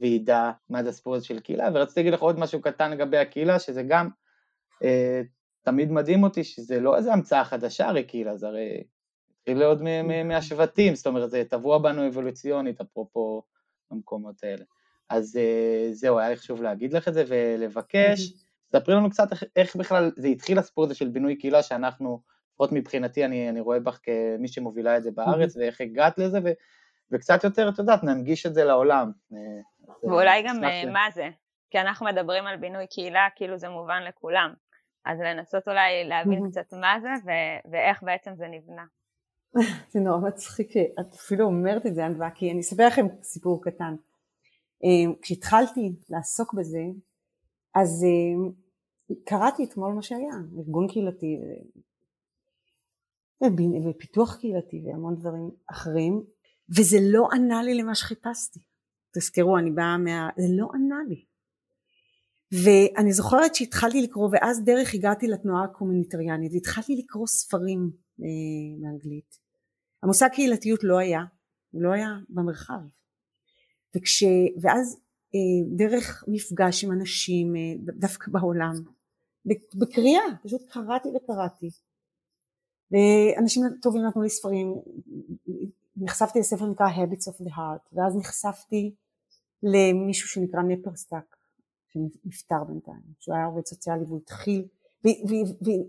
וידע 0.00 0.50
מה 0.68 0.82
זה 0.82 0.88
הסיפור 0.88 1.14
הזה 1.14 1.24
של 1.24 1.40
קהילה, 1.40 1.68
ורציתי 1.74 2.00
להגיד 2.00 2.12
לך 2.12 2.20
עוד 2.20 2.38
משהו 2.38 2.60
קטן 2.60 2.90
לגבי 2.90 3.18
הקהילה, 3.18 3.58
שזה 3.58 3.82
גם 3.82 4.08
אה, 4.82 5.22
תמיד 5.64 5.92
מדהים 5.92 6.22
אותי 6.22 6.44
שזה 6.44 6.80
לא 6.80 6.96
איזה 6.96 7.12
המצאה 7.12 7.44
חדשה 7.44 7.88
הרי 7.88 8.04
קהילה, 8.04 8.36
זה 8.36 8.46
הרי 8.46 8.84
התחיל 9.38 9.62
עוד 9.62 9.82
מהשבטים, 10.24 10.94
זאת 10.94 11.06
אומרת 11.06 11.30
זה 11.30 11.42
טבוע 11.48 11.78
בנו 11.78 12.08
אבולוציונית 12.08 12.80
אפרופו 12.80 13.42
המקומות 13.90 14.44
האלה. 14.44 14.64
אז 15.08 15.36
אה, 15.36 15.88
זהו, 15.92 16.18
היה 16.18 16.28
לי 16.28 16.36
חשוב 16.36 16.62
להגיד 16.62 16.92
לך 16.92 17.08
את 17.08 17.14
זה 17.14 17.24
ולבקש, 17.28 18.32
ספרי 18.72 18.94
לנו 18.94 19.10
קצת 19.10 19.32
איך, 19.32 19.44
איך 19.56 19.76
בכלל 19.76 20.12
זה 20.16 20.28
התחיל 20.28 20.58
הסיפור 20.58 20.84
הזה 20.84 20.94
של 20.94 21.08
בינוי 21.08 21.36
קהילה 21.36 21.62
שאנחנו, 21.62 22.20
לפחות 22.52 22.72
מבחינתי 22.72 23.24
אני, 23.24 23.48
אני 23.48 23.60
רואה 23.60 23.80
בך 23.80 23.98
כמי 24.02 24.48
שמובילה 24.48 24.96
את 24.96 25.02
זה 25.02 25.10
בארץ 25.10 25.56
ואיך 25.56 25.80
הגעת 25.80 26.18
לזה 26.18 26.38
ו, 26.44 26.48
וקצת 27.10 27.44
יותר, 27.44 27.68
את 27.68 27.78
יודעת, 27.78 28.04
ננגיש 28.04 28.46
את 28.46 28.54
זה 28.54 28.64
לעולם. 28.64 29.12
אה, 29.32 29.38
ואולי 30.02 30.42
גם 30.42 30.64
אה, 30.64 30.90
מה 30.92 31.06
זה, 31.14 31.28
כי 31.70 31.80
אנחנו 31.80 32.06
מדברים 32.06 32.46
על 32.46 32.56
בינוי 32.56 32.86
קהילה 32.86 33.28
כאילו 33.36 33.58
זה 33.58 33.68
מובן 33.68 34.02
לכולם, 34.02 34.54
אז 35.04 35.20
לנסות 35.20 35.68
אולי 35.68 36.04
להבין 36.08 36.50
קצת 36.50 36.72
מה 36.72 36.96
זה 37.02 37.08
ו- 37.26 37.70
ואיך 37.72 38.02
בעצם 38.02 38.34
זה 38.36 38.46
נבנה. 38.48 38.84
זה 39.92 40.00
נורא 40.00 40.18
מצחיק 40.28 40.70
שאת 40.70 41.14
אפילו 41.14 41.44
אומרת 41.44 41.86
את 41.86 41.94
זה, 41.94 42.04
ענווה, 42.04 42.30
כי 42.30 42.50
אני 42.50 42.60
אספר 42.60 42.86
לכם 42.86 43.06
סיפור 43.22 43.64
קטן. 43.64 43.94
אה, 44.84 45.14
כשהתחלתי 45.22 45.92
לעסוק 46.10 46.54
בזה, 46.54 46.82
אז 47.74 48.04
אה, 48.04 48.50
קראתי 49.24 49.64
אתמול 49.64 49.92
מה 49.92 50.02
שהיה, 50.02 50.34
ארגון 50.58 50.88
קהילתי 50.88 51.38
ופיתוח 53.90 54.36
קהילתי 54.36 54.82
והמון 54.86 55.16
דברים 55.16 55.50
אחרים, 55.66 56.24
וזה 56.68 56.96
לא 57.00 57.28
ענה 57.32 57.62
לי 57.62 57.74
למה 57.74 57.94
שחיפשתי. 57.94 58.60
תזכרו, 59.14 59.58
אני 59.58 59.70
באה 59.70 59.98
מה... 59.98 60.28
זה 60.36 60.46
לא 60.50 60.68
ענה 60.74 60.98
לי. 61.08 61.24
ואני 62.62 63.12
זוכרת 63.12 63.54
שהתחלתי 63.54 64.02
לקרוא, 64.02 64.28
ואז 64.32 64.64
דרך 64.64 64.94
הגעתי 64.94 65.26
לתנועה 65.26 65.64
הקומוניטריאנית, 65.64 66.52
והתחלתי 66.52 66.96
לקרוא 66.96 67.26
ספרים 67.26 67.90
אה, 68.22 68.26
באנגלית. 68.80 69.38
המושג 70.02 70.28
קהילתיות 70.28 70.80
לא 70.84 70.98
היה, 70.98 71.20
הוא 71.70 71.82
לא 71.82 71.92
היה 71.92 72.08
במרחב. 72.28 72.80
וכש... 73.96 74.22
ואז 74.62 75.00
אה, 75.34 75.76
דרך 75.76 76.24
מפגש 76.28 76.84
עם 76.84 76.92
אנשים 76.92 77.56
אה, 77.56 77.60
דווקא 77.78 78.30
בעולם, 78.30 78.74
בקריאה, 79.74 80.22
פשוט 80.42 80.62
קראתי 80.68 81.08
וקראתי. 81.08 81.70
ואנשים 82.90 83.62
טובים 83.82 84.02
נתנו 84.02 84.22
לי 84.22 84.30
ספרים, 84.30 84.74
נחשפתי 85.96 86.38
לספר 86.38 86.66
נקרא 86.66 86.86
Habits 86.86 87.32
of 87.32 87.44
the 87.44 87.50
Heart, 87.50 87.88
ואז 87.92 88.16
נחשפתי 88.16 88.94
למישהו 89.62 90.28
שנקרא 90.28 90.62
נפרסטאק, 90.62 91.33
שנפטר 91.94 92.64
בינתיים, 92.64 93.02
שהוא 93.20 93.34
היה 93.34 93.46
עובד 93.46 93.66
סוציאלי 93.66 94.04
והוא 94.04 94.18
התחיל, 94.18 94.68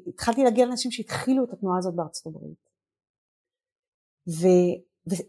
והתחלתי 0.05 0.43
להגיע 0.43 0.65
לאנשים 0.65 0.91
שהתחילו 0.91 1.43
את 1.43 1.53
התנועה 1.53 1.77
הזאת 1.77 1.95
בארצות 1.95 2.25
הברית. 2.25 2.69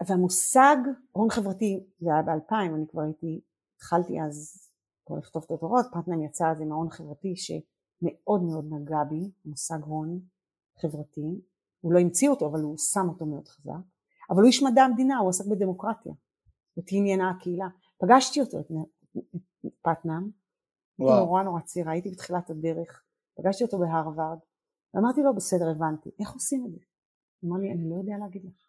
והמושג 0.09 0.77
הון 1.13 1.31
חברתי 1.31 1.87
זה 1.99 2.13
היה 2.13 2.23
באלפיים 2.23 2.75
אני 2.75 2.87
כבר 2.89 3.03
הייתי 3.03 3.41
התחלתי 3.77 4.21
אז 4.21 4.69
כבר 5.07 5.19
לכתוב 5.19 5.45
את 5.47 5.51
התורות 5.51 5.87
פטנם 5.93 6.25
יצא 6.25 6.51
אז 6.51 6.61
עם 6.61 6.73
ההון 6.73 6.91
חברתי 6.91 7.35
שמאוד 7.37 8.43
מאוד 8.43 8.65
נגע 8.71 9.05
בי 9.05 9.31
מושג 9.45 9.83
הון 9.83 10.21
חברתי. 10.81 11.41
הוא 11.81 11.93
לא 11.93 11.99
המציא 11.99 12.29
אותו 12.29 12.47
אבל 12.47 12.61
הוא 12.61 12.79
שם 12.79 13.09
אותו 13.09 13.27
מאוד 13.27 13.49
חזק. 13.49 13.73
אבל 14.31 14.39
הוא 14.39 14.47
איש 14.47 14.63
מדע 14.63 14.83
המדינה 14.83 15.19
הוא 15.19 15.29
עסק 15.29 15.45
בדמוקרטיה. 15.47 16.13
אותי 16.77 16.97
עניינה 16.97 17.31
הקהילה. 17.31 17.67
פגשתי 17.99 18.41
אותו 18.41 18.61
את 18.61 18.67
פטנאם 19.83 20.31
הייתי 20.99 21.27
נורא 21.27 21.43
נורא 21.43 21.61
צעירה 21.61 21.93
הייתי 21.93 22.11
בתחילת 22.11 22.51
הדרך 22.51 23.03
פגשתי 23.37 23.65
אותו 23.65 23.79
בהרווארד 23.79 24.39
ואמרתי 24.95 25.23
לו 25.23 25.35
בסדר 25.35 25.71
הבנתי 25.71 26.11
איך 26.21 26.33
עושים 26.33 26.67
את 26.67 26.73
זה? 26.73 26.81
הוא 27.41 27.51
אמר 27.51 27.61
לי 27.61 27.73
אני 27.73 27.91
לא 27.91 27.95
יודע 27.95 28.13
להגיד 28.19 28.45
לך 28.45 28.67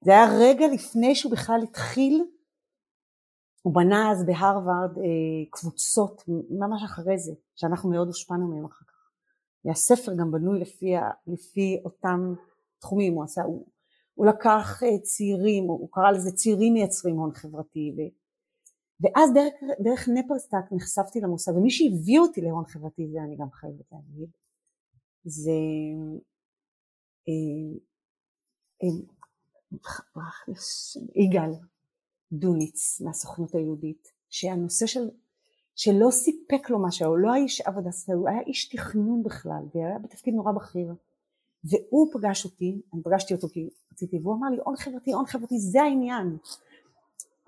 זה 0.00 0.10
היה 0.10 0.26
רגע 0.40 0.66
לפני 0.74 1.14
שהוא 1.14 1.32
בכלל 1.32 1.60
התחיל, 1.62 2.24
הוא 3.62 3.74
בנה 3.74 4.10
אז 4.10 4.26
בהרווארד 4.26 4.98
אה, 4.98 5.04
קבוצות 5.50 6.24
ממש 6.50 6.82
אחרי 6.84 7.18
זה, 7.18 7.32
שאנחנו 7.56 7.90
מאוד 7.90 8.06
הושפענו 8.06 8.48
מהם 8.48 8.64
אחר 8.64 8.84
כך. 8.84 9.10
והספר 9.64 10.12
גם 10.14 10.30
בנוי 10.30 10.60
לפי, 10.60 10.92
לפי 11.26 11.80
אותם 11.84 12.34
תחומים, 12.78 13.14
הוא, 13.14 13.24
עשה, 13.24 13.42
הוא, 13.42 13.66
הוא 14.14 14.26
לקח 14.26 14.82
אה, 14.82 14.98
צעירים, 15.02 15.64
הוא, 15.64 15.80
הוא 15.80 15.88
קרא 15.92 16.10
לזה 16.10 16.32
צעירים 16.32 16.72
מייצרים 16.72 17.16
הון 17.16 17.32
חברתי, 17.32 17.94
ו, 17.96 18.00
ואז 19.00 19.30
דרך, 19.34 19.54
דרך 19.80 20.08
נפרסטאק 20.14 20.72
נחשפתי 20.72 21.20
למושג, 21.20 21.52
ומי 21.56 21.70
שהביא 21.70 22.20
אותי 22.20 22.40
להון 22.40 22.64
חברתי, 22.64 23.08
זה 23.12 23.18
אני 23.22 23.36
גם 23.36 23.50
חייבת 23.50 23.92
להגיד, 23.92 24.30
זה 25.24 25.50
אה, 27.28 27.78
אה, 28.82 28.88
יגאל 31.14 31.50
דוניץ 32.32 33.00
מהסוכנות 33.00 33.54
היהודית 33.54 34.12
שהנושא 34.28 34.86
של 34.86 35.10
שלא 35.74 36.10
סיפק 36.10 36.70
לו 36.70 36.82
משהו, 36.86 37.08
הוא 37.08 37.18
לא 37.18 37.32
היה 37.32 37.44
איש 37.44 37.60
עבודה, 37.60 37.90
הוא 38.14 38.28
היה 38.28 38.40
איש 38.40 38.68
תכנון 38.68 39.22
בכלל 39.22 39.62
והיה 39.74 39.98
בתפקיד 39.98 40.34
נורא 40.34 40.52
בכיר 40.52 40.94
והוא 41.64 42.12
פגש 42.12 42.44
אותי, 42.44 42.82
אני 42.94 43.02
פגשתי 43.02 43.34
אותו 43.34 43.48
כי 43.48 43.70
רציתי, 43.92 44.18
והוא 44.18 44.34
אמר 44.34 44.48
לי 44.50 44.56
הון 44.64 44.76
חברתי, 44.76 45.12
הון 45.12 45.26
חברתי, 45.26 45.58
זה 45.58 45.82
העניין. 45.82 46.36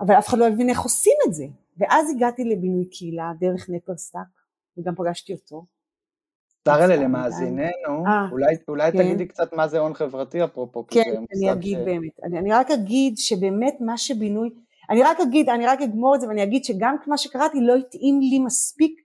אבל 0.00 0.14
אף 0.18 0.28
אחד 0.28 0.38
לא 0.38 0.48
הבין 0.48 0.68
איך 0.68 0.80
עושים 0.80 1.16
את 1.28 1.34
זה. 1.34 1.44
ואז 1.78 2.10
הגעתי 2.10 2.44
לבינוי 2.44 2.84
קהילה 2.90 3.32
דרך 3.40 3.66
נפרסטאק, 3.70 4.28
וגם 4.78 4.94
פגשתי 4.94 5.32
אותו. 5.32 5.66
שרה 6.68 6.86
למאזיננו, 6.86 8.06
אה, 8.06 8.30
אולי, 8.30 8.54
אולי 8.68 8.92
כן. 8.92 8.98
תגידי 8.98 9.26
קצת 9.26 9.52
מה 9.52 9.68
זה 9.68 9.78
הון 9.78 9.94
חברתי 9.94 10.44
אפרופו. 10.44 10.86
כן, 10.86 11.24
אני 11.36 11.52
אגיד 11.52 11.78
ש... 11.78 11.84
באמת. 11.84 12.20
אני, 12.24 12.38
אני 12.38 12.52
רק 12.52 12.70
אגיד 12.70 13.14
שבאמת 13.16 13.76
מה 13.80 13.98
שבינוי, 13.98 14.50
אני 14.90 15.02
רק 15.02 15.20
אגיד, 15.20 15.48
אני 15.48 15.66
רק 15.66 15.80
אגמור 15.82 16.14
את 16.14 16.20
זה 16.20 16.28
ואני 16.28 16.42
אגיד 16.42 16.64
שגם 16.64 16.96
מה 17.06 17.18
שקראתי 17.18 17.60
לא 17.60 17.76
התאים 17.76 18.20
לי 18.20 18.38
מספיק 18.38 19.00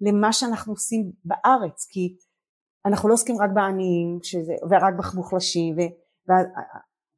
למה 0.00 0.32
שאנחנו 0.32 0.72
עושים 0.72 1.12
בארץ, 1.24 1.86
כי 1.90 2.16
אנחנו 2.86 3.08
לא 3.08 3.14
עוסקים 3.14 3.36
רק 3.40 3.50
בעניים 3.54 4.18
שזה, 4.22 4.52
ורק 4.70 4.94
במוחלשים, 5.12 5.76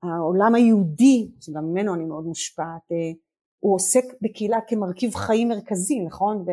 והעולם 0.02 0.54
היהודי, 0.54 1.30
שגם 1.40 1.64
ממנו 1.64 1.94
אני 1.94 2.04
מאוד 2.04 2.24
מושפעת, 2.24 2.92
אה, 2.92 3.12
הוא 3.60 3.74
עוסק 3.74 4.04
בקהילה 4.22 4.58
כמרכיב 4.68 5.14
חיים 5.14 5.48
מרכזי, 5.48 6.00
נכון? 6.00 6.44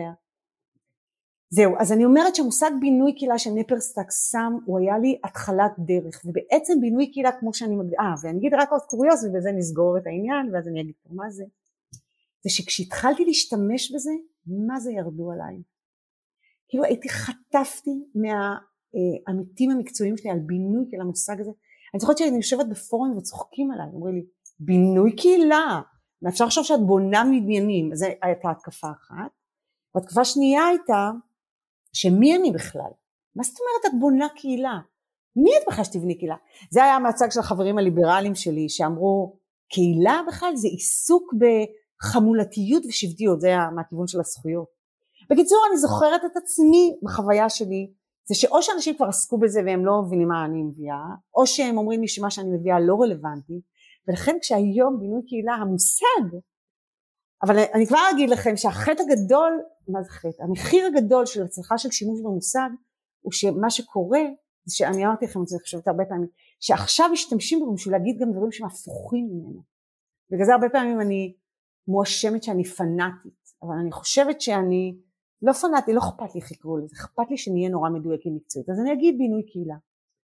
זהו, 1.50 1.74
אז 1.80 1.92
אני 1.92 2.06
אומרת 2.06 2.36
שהמושג 2.36 2.72
בינוי 2.80 3.16
קהילה 3.16 3.38
של 3.38 3.50
נפרסטק 3.50 4.12
שם, 4.32 4.54
הוא 4.66 4.80
היה 4.80 4.98
לי 4.98 5.20
התחלת 5.24 5.72
דרך, 5.80 6.22
ובעצם 6.26 6.74
בינוי 6.82 7.12
קהילה 7.12 7.32
כמו 7.40 7.54
שאני 7.54 7.76
מגדירה, 7.76 8.04
אה, 8.04 8.14
ואני 8.24 8.38
אגיד 8.38 8.54
רק 8.54 8.72
עוד 8.72 8.82
קוריוז 8.82 9.26
ובזה 9.26 9.52
נסגור 9.52 9.98
את 9.98 10.08
העניין, 10.08 10.54
ואז 10.54 10.68
אני 10.68 10.82
אגיד 10.82 10.94
מה 11.10 11.30
זה, 11.30 11.44
זה 12.44 12.50
שכשהתחלתי 12.50 13.26
להשתמש 13.26 13.92
בזה, 13.92 14.12
מה 14.48 14.80
זה 14.80 14.92
ירדו 14.92 15.32
עליי. 15.32 15.62
כאילו 16.68 16.84
הייתי 16.84 17.10
חטפתי 17.10 18.06
מהעמיתים 18.16 19.72
המקצועיים 19.72 20.18
שלי 20.18 20.30
על 20.30 20.40
בינוי 20.40 20.86
קהילה, 20.90 21.04
המושג 21.04 21.40
הזה, 21.40 21.52
אני 21.96 22.00
זוכרת 22.00 22.18
שאני 22.18 22.36
יושבת 22.36 22.66
בפורום 22.70 23.18
וצוחקים 23.18 23.72
עליי, 23.72 23.88
אומרים 23.94 24.16
לי, 24.16 24.26
בינוי 24.60 25.16
קהילה, 25.16 25.82
ואפשר 26.22 26.46
לחשוב 26.46 26.64
שאת 26.64 26.80
בונה 26.86 27.24
מבניינים, 27.24 27.96
זו 27.96 28.06
הייתה 28.22 28.50
התקפה 28.52 28.88
אחת, 28.88 29.32
והתקפה 29.96 30.26
שנייה 30.26 30.68
הייתה, 30.68 31.12
שמי 31.94 32.36
אני 32.36 32.52
בכלל? 32.52 32.92
מה 33.36 33.44
זאת 33.44 33.56
אומרת 33.60 33.94
את 33.94 34.00
בונה 34.00 34.28
קהילה? 34.36 34.80
מי 35.36 35.50
את 35.58 35.64
בכלל 35.68 35.84
שתבני 35.84 36.18
קהילה? 36.18 36.36
זה 36.72 36.84
היה 36.84 36.96
המצג 36.96 37.32
של 37.32 37.40
החברים 37.40 37.78
הליברליים 37.78 38.36
שלי 38.36 38.70
שאמרו 38.70 39.38
קהילה 39.70 40.22
בכלל 40.28 40.56
זה 40.56 40.68
עיסוק 40.68 41.34
בחמולתיות 41.34 42.86
ושבטיות, 42.86 43.42
זה 43.42 43.48
היה 43.48 43.70
מהכיוון 43.76 44.08
של 44.08 44.20
הזכויות. 44.20 44.68
בקיצור 45.30 45.60
אני 45.70 45.78
זוכרת 45.78 46.26
את 46.26 46.38
עצמי 46.38 47.00
בחוויה 47.04 47.50
שלי 47.50 47.92
זה 48.28 48.36
שאו 48.36 48.62
שאנשים 48.62 48.96
כבר 48.96 49.06
עסקו 49.06 49.38
בזה 49.38 49.62
והם 49.66 49.86
לא 49.86 50.02
מבינים 50.02 50.28
מה 50.28 50.46
אני 50.46 50.64
מביאה 50.64 51.06
או 51.36 51.48
שהם 51.48 51.78
אומרים 51.78 52.02
לי 52.02 52.08
שמה 52.08 52.32
שאני 52.32 52.50
מביאה 52.50 52.80
לא 52.80 52.96
רלוונטי 53.02 53.62
ולכן 54.08 54.38
כשהיום 54.42 55.00
בינוי 55.00 55.22
קהילה 55.28 55.54
המושג 55.54 56.38
אבל 57.44 57.56
אני 57.74 57.88
כבר 57.88 58.00
אגיד 58.12 58.30
לכם 58.30 58.58
שהחטא 58.58 59.02
הגדול 59.02 59.62
מה 59.88 60.04
זה 60.04 60.10
חטא? 60.10 60.44
המחיר 60.44 60.86
הגדול 60.86 61.26
של 61.26 61.44
הצלחה 61.44 61.78
של 61.78 61.92
שימוש 61.92 62.22
במושג 62.22 62.70
הוא 63.22 63.32
שמה 63.32 63.70
שקורה 63.70 64.22
זה 64.66 64.76
שאני 64.76 65.06
אמרתי 65.06 65.26
לכם 65.26 65.42
את 65.42 65.48
זה 65.48 65.58
חושבת 65.62 65.88
הרבה 65.88 66.06
פעמים 66.06 66.28
שעכשיו 66.60 67.10
משתמשים 67.14 67.60
בו 67.60 67.74
בשביל 67.74 67.94
להגיד 67.94 68.18
גם 68.22 68.32
דברים 68.32 68.52
שהם 68.52 68.68
הפוכים 68.68 69.26
ממנו 69.26 69.64
בגלל 70.32 70.46
זה 70.46 70.54
הרבה 70.54 70.70
פעמים 70.70 71.02
אני 71.02 71.36
מואשמת 71.88 72.44
שאני 72.44 72.64
פנאטית 72.64 73.46
אבל 73.64 73.76
אני 73.82 73.92
חושבת 73.92 74.42
שאני 74.42 74.98
לא 75.46 75.54
פנאטי 75.54 75.94
לא 75.94 76.00
אכפת 76.00 76.36
לי 76.36 76.42
איך 76.42 76.52
יקראו 76.52 76.78
לזה 76.78 76.96
אכפת 76.96 77.30
לי 77.30 77.38
שנהיה 77.38 77.70
נורא 77.70 77.90
מדויקים 77.90 78.36
מקצועית 78.36 78.70
אז 78.70 78.80
אני 78.80 78.94
אגיד 78.94 79.18
בינוי 79.18 79.44
קהילה 79.52 79.76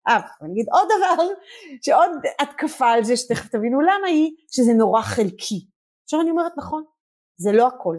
אה, 0.07 0.19
אני 0.41 0.53
אגיד 0.53 0.65
עוד 0.71 0.87
דבר 0.97 1.23
שעוד 1.85 2.11
התקפה 2.39 2.87
על 2.87 3.03
זה 3.03 3.17
שתכף 3.17 3.47
תבינו 3.47 3.81
למה 3.81 4.07
היא 4.07 4.31
שזה 4.51 4.73
נורא 4.73 5.01
חלקי 5.01 5.67
עכשיו 6.03 6.21
אני 6.21 6.29
אומרת 6.31 6.51
נכון 6.57 6.83
זה 7.37 7.51
לא 7.51 7.67
הכל 7.67 7.97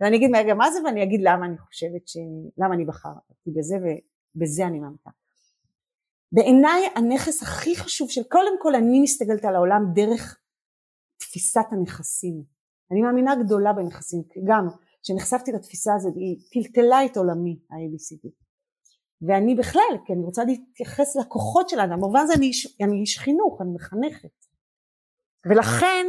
ואני 0.00 0.16
אגיד 0.16 0.30
רגע 0.36 0.54
מה 0.54 0.70
זה 0.70 0.78
ואני 0.84 1.02
אגיד 1.02 1.20
למה 1.22 1.46
אני 1.46 1.58
חושבת 1.58 2.08
ש... 2.08 2.16
למה 2.58 2.74
אני 2.74 2.84
בחרתי 2.84 3.50
בזה 3.56 3.76
ובזה 3.76 4.66
אני 4.66 4.80
מאמינה. 4.80 5.10
בעיניי 6.32 6.88
הנכס 6.96 7.42
הכי 7.42 7.76
חשוב 7.76 8.10
של 8.10 8.22
קודם 8.22 8.52
כל 8.58 8.74
אני 8.74 9.00
מסתכלת 9.00 9.44
על 9.44 9.54
העולם 9.54 9.82
דרך 9.94 10.40
תפיסת 11.16 11.66
הנכסים. 11.70 12.42
אני 12.90 13.02
מאמינה 13.02 13.34
גדולה 13.44 13.72
בנכסים, 13.72 14.22
גם 14.44 14.68
כשנחשפתי 15.04 15.52
לתפיסה 15.52 15.94
הזאת 15.94 16.14
היא 16.16 16.36
טלטלה 16.52 17.04
את 17.04 17.16
עולמי 17.16 17.58
ה-ABCD. 17.70 18.28
ואני 19.28 19.54
בכלל, 19.54 19.94
כי 20.06 20.12
אני 20.12 20.22
רוצה 20.22 20.44
להתייחס 20.44 21.16
לכוחות 21.16 21.68
של 21.68 21.78
האדם, 21.78 21.96
במובן 21.96 22.20
הזה 22.20 22.34
אני 22.34 22.50
אני 22.80 23.00
איש 23.00 23.18
חינוך, 23.18 23.60
אני 23.62 23.70
מחנכת. 23.74 24.34
ולכן 25.48 26.06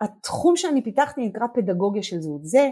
התחום 0.00 0.56
שאני 0.56 0.84
פיתחתי 0.84 1.26
נקרא 1.26 1.46
פדגוגיה 1.54 2.02
של 2.02 2.20
זהות. 2.20 2.44
זה 2.44 2.70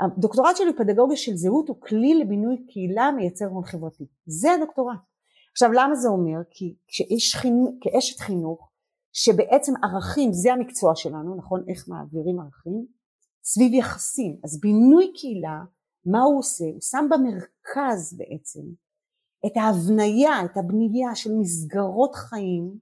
הדוקטורט 0.00 0.56
שלי 0.56 0.72
פדגוגיה 0.78 1.16
של 1.16 1.36
זהות 1.36 1.68
הוא 1.68 1.80
כלי 1.80 2.14
לבינוי 2.14 2.66
קהילה 2.68 3.10
מייצר 3.16 3.46
הון 3.46 3.64
חברתי. 3.64 4.04
זה 4.26 4.52
הדוקטורט. 4.52 4.98
עכשיו 5.52 5.72
למה 5.72 5.94
זה 5.94 6.08
אומר? 6.08 6.38
כי 6.50 6.74
כאיש 6.88 7.36
חינוך, 7.36 7.74
כאשת 7.80 8.20
חינוך 8.20 8.70
שבעצם 9.12 9.72
ערכים 9.82 10.32
זה 10.32 10.52
המקצוע 10.52 10.92
שלנו 10.96 11.36
נכון 11.36 11.64
איך 11.68 11.88
מעבירים 11.88 12.40
ערכים 12.40 12.99
סביב 13.44 13.74
יחסים. 13.74 14.36
אז 14.44 14.60
בינוי 14.60 15.12
קהילה 15.14 15.60
מה 16.06 16.22
הוא 16.22 16.38
עושה? 16.38 16.64
הוא 16.64 16.80
שם 16.80 17.08
במרכז 17.10 18.16
בעצם 18.18 18.60
את 19.46 19.52
ההבניה 19.56 20.44
את 20.44 20.56
הבנייה 20.56 21.14
של 21.14 21.30
מסגרות 21.40 22.14
חיים 22.14 22.78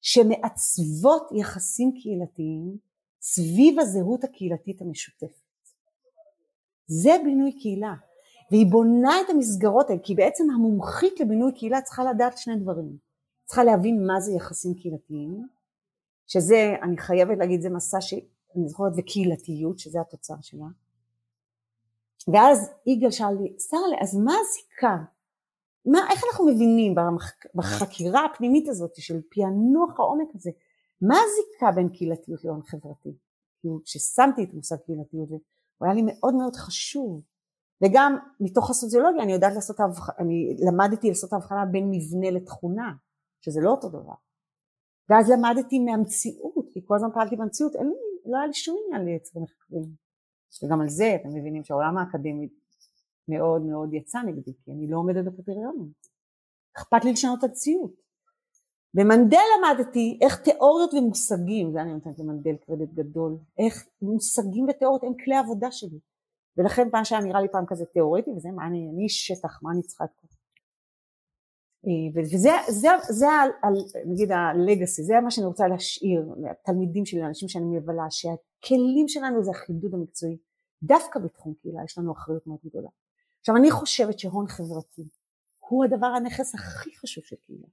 שמעצבות 0.00 1.28
יחסים 1.32 1.92
קהילתיים 1.92 2.76
סביב 3.20 3.80
הזהות 3.80 4.24
הקהילתית 4.24 4.80
המשותפת. 4.80 5.44
זה 6.86 7.10
בינוי 7.24 7.52
קהילה. 7.52 7.94
והיא 8.50 8.66
בונה 8.66 9.20
את 9.20 9.30
המסגרות 9.30 9.90
האלה 9.90 10.00
כי 10.02 10.14
בעצם 10.14 10.44
המומחית 10.50 11.20
לבינוי 11.20 11.52
קהילה 11.52 11.82
צריכה 11.82 12.04
לדעת 12.04 12.38
שני 12.38 12.56
דברים. 12.56 12.96
צריכה 13.44 13.64
להבין 13.64 14.06
מה 14.06 14.20
זה 14.20 14.32
יחסים 14.32 14.74
קהילתיים 14.74 15.46
שזה 16.26 16.74
אני 16.82 16.98
חייבת 16.98 17.38
להגיד 17.38 17.60
זה 17.60 17.70
מסע 17.70 18.00
שאני 18.54 18.68
זוכרת 18.68 18.92
וקהילתיות 18.96 19.78
שזה 19.78 20.00
התוצר 20.00 20.34
שלה. 20.40 20.66
ואז 22.32 22.70
יגאל 22.86 23.10
שאל 23.10 23.34
לי 23.40 23.56
שרלה 23.58 23.96
אז 24.00 24.16
מה 24.16 24.32
הזיקה? 24.40 24.96
מה, 25.86 25.98
איך 26.10 26.22
אנחנו 26.30 26.46
מבינים 26.46 26.94
בחקירה 27.54 28.24
הפנימית 28.24 28.68
הזאת 28.68 28.94
של 28.94 29.20
פענוח 29.30 30.00
העומק 30.00 30.28
הזה? 30.34 30.50
מה 31.00 31.14
הזיקה 31.14 31.72
בין 31.74 31.88
קהילתיות 31.88 32.44
להון 32.44 32.62
חברתי? 32.62 33.16
כאילו 33.60 33.80
כששמתי 33.84 34.44
את 34.44 34.54
מושג 34.54 34.76
קהילתיות 34.76 35.28
הוא 35.30 35.86
היה 35.86 35.94
לי 35.94 36.02
מאוד 36.06 36.34
מאוד 36.34 36.56
חשוב. 36.56 37.22
וגם 37.84 38.16
מתוך 38.40 38.70
הסוציולוגיה 38.70 39.22
אני 39.22 39.32
יודעת 39.32 39.54
לעשות 39.54 39.80
הבחנה, 39.80 40.14
אני 40.18 40.56
למדתי 40.66 41.08
לעשות 41.08 41.32
הבחנה 41.32 41.64
בין 41.64 41.90
מבנה 41.90 42.30
לתכונה 42.30 42.92
שזה 43.40 43.60
לא 43.60 43.70
אותו 43.70 43.88
דבר. 43.88 44.14
ואז 45.08 45.30
למדתי 45.30 45.78
מהמציאות 45.78 46.68
כי 46.72 46.80
כל 46.86 46.94
הזמן 46.94 47.08
פעלתי 47.14 47.36
במציאות 47.36 47.76
אין 47.76 47.86
לי, 47.86 48.13
לא 48.24 48.36
היה 48.36 48.46
לי 48.46 48.54
שום 48.54 48.76
עניין 48.86 49.04
לייצר 49.04 49.40
מחקרים. 49.40 50.04
וגם 50.64 50.80
על 50.80 50.88
זה 50.88 51.16
אתם 51.20 51.28
מבינים 51.28 51.64
שהעולם 51.64 51.98
האקדמי 51.98 52.48
מאוד 53.28 53.62
מאוד 53.62 53.94
יצא 53.94 54.18
נגדי 54.18 54.52
כי 54.64 54.72
אני 54.72 54.90
לא 54.90 54.98
עומדת 54.98 55.24
בקריטריונים. 55.24 55.92
אכפת 56.76 57.04
לי 57.04 57.12
לשנות 57.12 57.38
את 57.38 57.44
המציאות. 57.44 58.04
במנדל 58.94 59.38
למדתי 59.58 60.18
איך 60.22 60.40
תיאוריות 60.42 60.94
ומושגים, 60.94 61.72
זה 61.72 61.82
אני 61.82 61.92
נותנת 61.92 62.18
למנדל 62.18 62.56
קרדיט 62.56 62.90
גדול, 62.94 63.38
איך 63.58 63.86
מושגים 64.02 64.66
ותיאוריות 64.68 65.02
הם 65.04 65.12
כלי 65.24 65.36
עבודה 65.36 65.72
שלי. 65.72 65.98
ולכן 66.56 66.90
פעם 66.90 67.04
שהיה 67.04 67.22
נראה 67.22 67.40
לי 67.40 67.48
פעם 67.52 67.64
כזה 67.66 67.84
תיאורטי, 67.84 68.30
וזה 68.30 68.48
מה 68.50 68.66
אני, 68.66 68.90
אני 68.94 69.08
שטח, 69.08 69.62
מה 69.62 69.70
אני 69.72 69.82
צריכה 69.82 70.04
את 70.04 70.10
כל 70.20 70.26
וזה 72.14 72.38
זה, 72.38 72.50
זה, 72.68 72.88
זה 73.08 73.26
נגיד 74.06 74.32
הלגאסי, 74.32 75.02
זה 75.02 75.14
מה 75.24 75.30
שאני 75.30 75.46
רוצה 75.46 75.68
להשאיר 75.68 76.34
לתלמידים 76.42 77.06
שלי, 77.06 77.20
לאנשים 77.20 77.48
שאני 77.48 77.64
מבלה, 77.64 78.06
שהכלים 78.10 79.08
שלנו 79.08 79.42
זה 79.42 79.50
החידוד 79.50 79.94
המקצועי, 79.94 80.36
דווקא 80.82 81.20
בתחום 81.20 81.54
קהילה 81.54 81.84
יש 81.84 81.98
לנו 81.98 82.12
אחריות 82.12 82.46
מאוד 82.46 82.58
גדולה. 82.64 82.88
עכשיו 83.40 83.56
אני 83.56 83.70
חושבת 83.70 84.18
שהון 84.18 84.46
חברתי 84.46 85.08
הוא 85.58 85.84
הדבר 85.84 86.06
הנכס 86.06 86.54
הכי 86.54 86.96
חשוב 86.96 87.24
של 87.24 87.36
קהילה. 87.36 87.66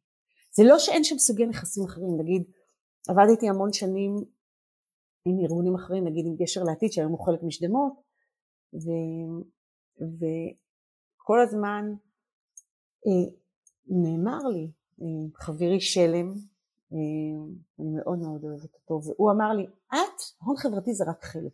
זה 0.56 0.64
לא 0.64 0.80
שאין 0.80 1.04
שם 1.04 1.18
סוגי 1.18 1.46
נכסים 1.46 1.84
אחרים, 1.84 2.20
נגיד 2.20 2.44
עבדתי 3.10 3.50
המון 3.50 3.74
שנים 3.74 4.16
עם 5.26 5.40
ארגונים 5.40 5.76
אחרים, 5.76 6.08
נגיד 6.08 6.26
עם 6.26 6.36
גשר 6.36 6.64
לעתיד 6.64 6.92
שהיום 6.92 7.12
הוא 7.12 7.26
חלק 7.26 7.44
משדמות 7.44 7.94
וכל 10.00 11.40
הזמן 11.44 11.94
אה, 13.08 13.41
נאמר 13.88 14.48
לי, 14.48 14.72
אה, 15.02 15.06
חברי 15.36 15.82
שלם, 15.82 16.34
אה, 16.94 16.98
אני 17.80 17.90
מאוד 17.90 18.20
מאוד 18.20 18.44
אוהבת 18.44 18.74
אותו, 18.74 19.02
והוא 19.08 19.32
אמר 19.32 19.54
לי, 19.54 19.66
את, 19.88 20.22
הון 20.44 20.58
חברתי 20.58 20.94
זה 20.94 21.04
רק 21.10 21.24
חלק, 21.24 21.54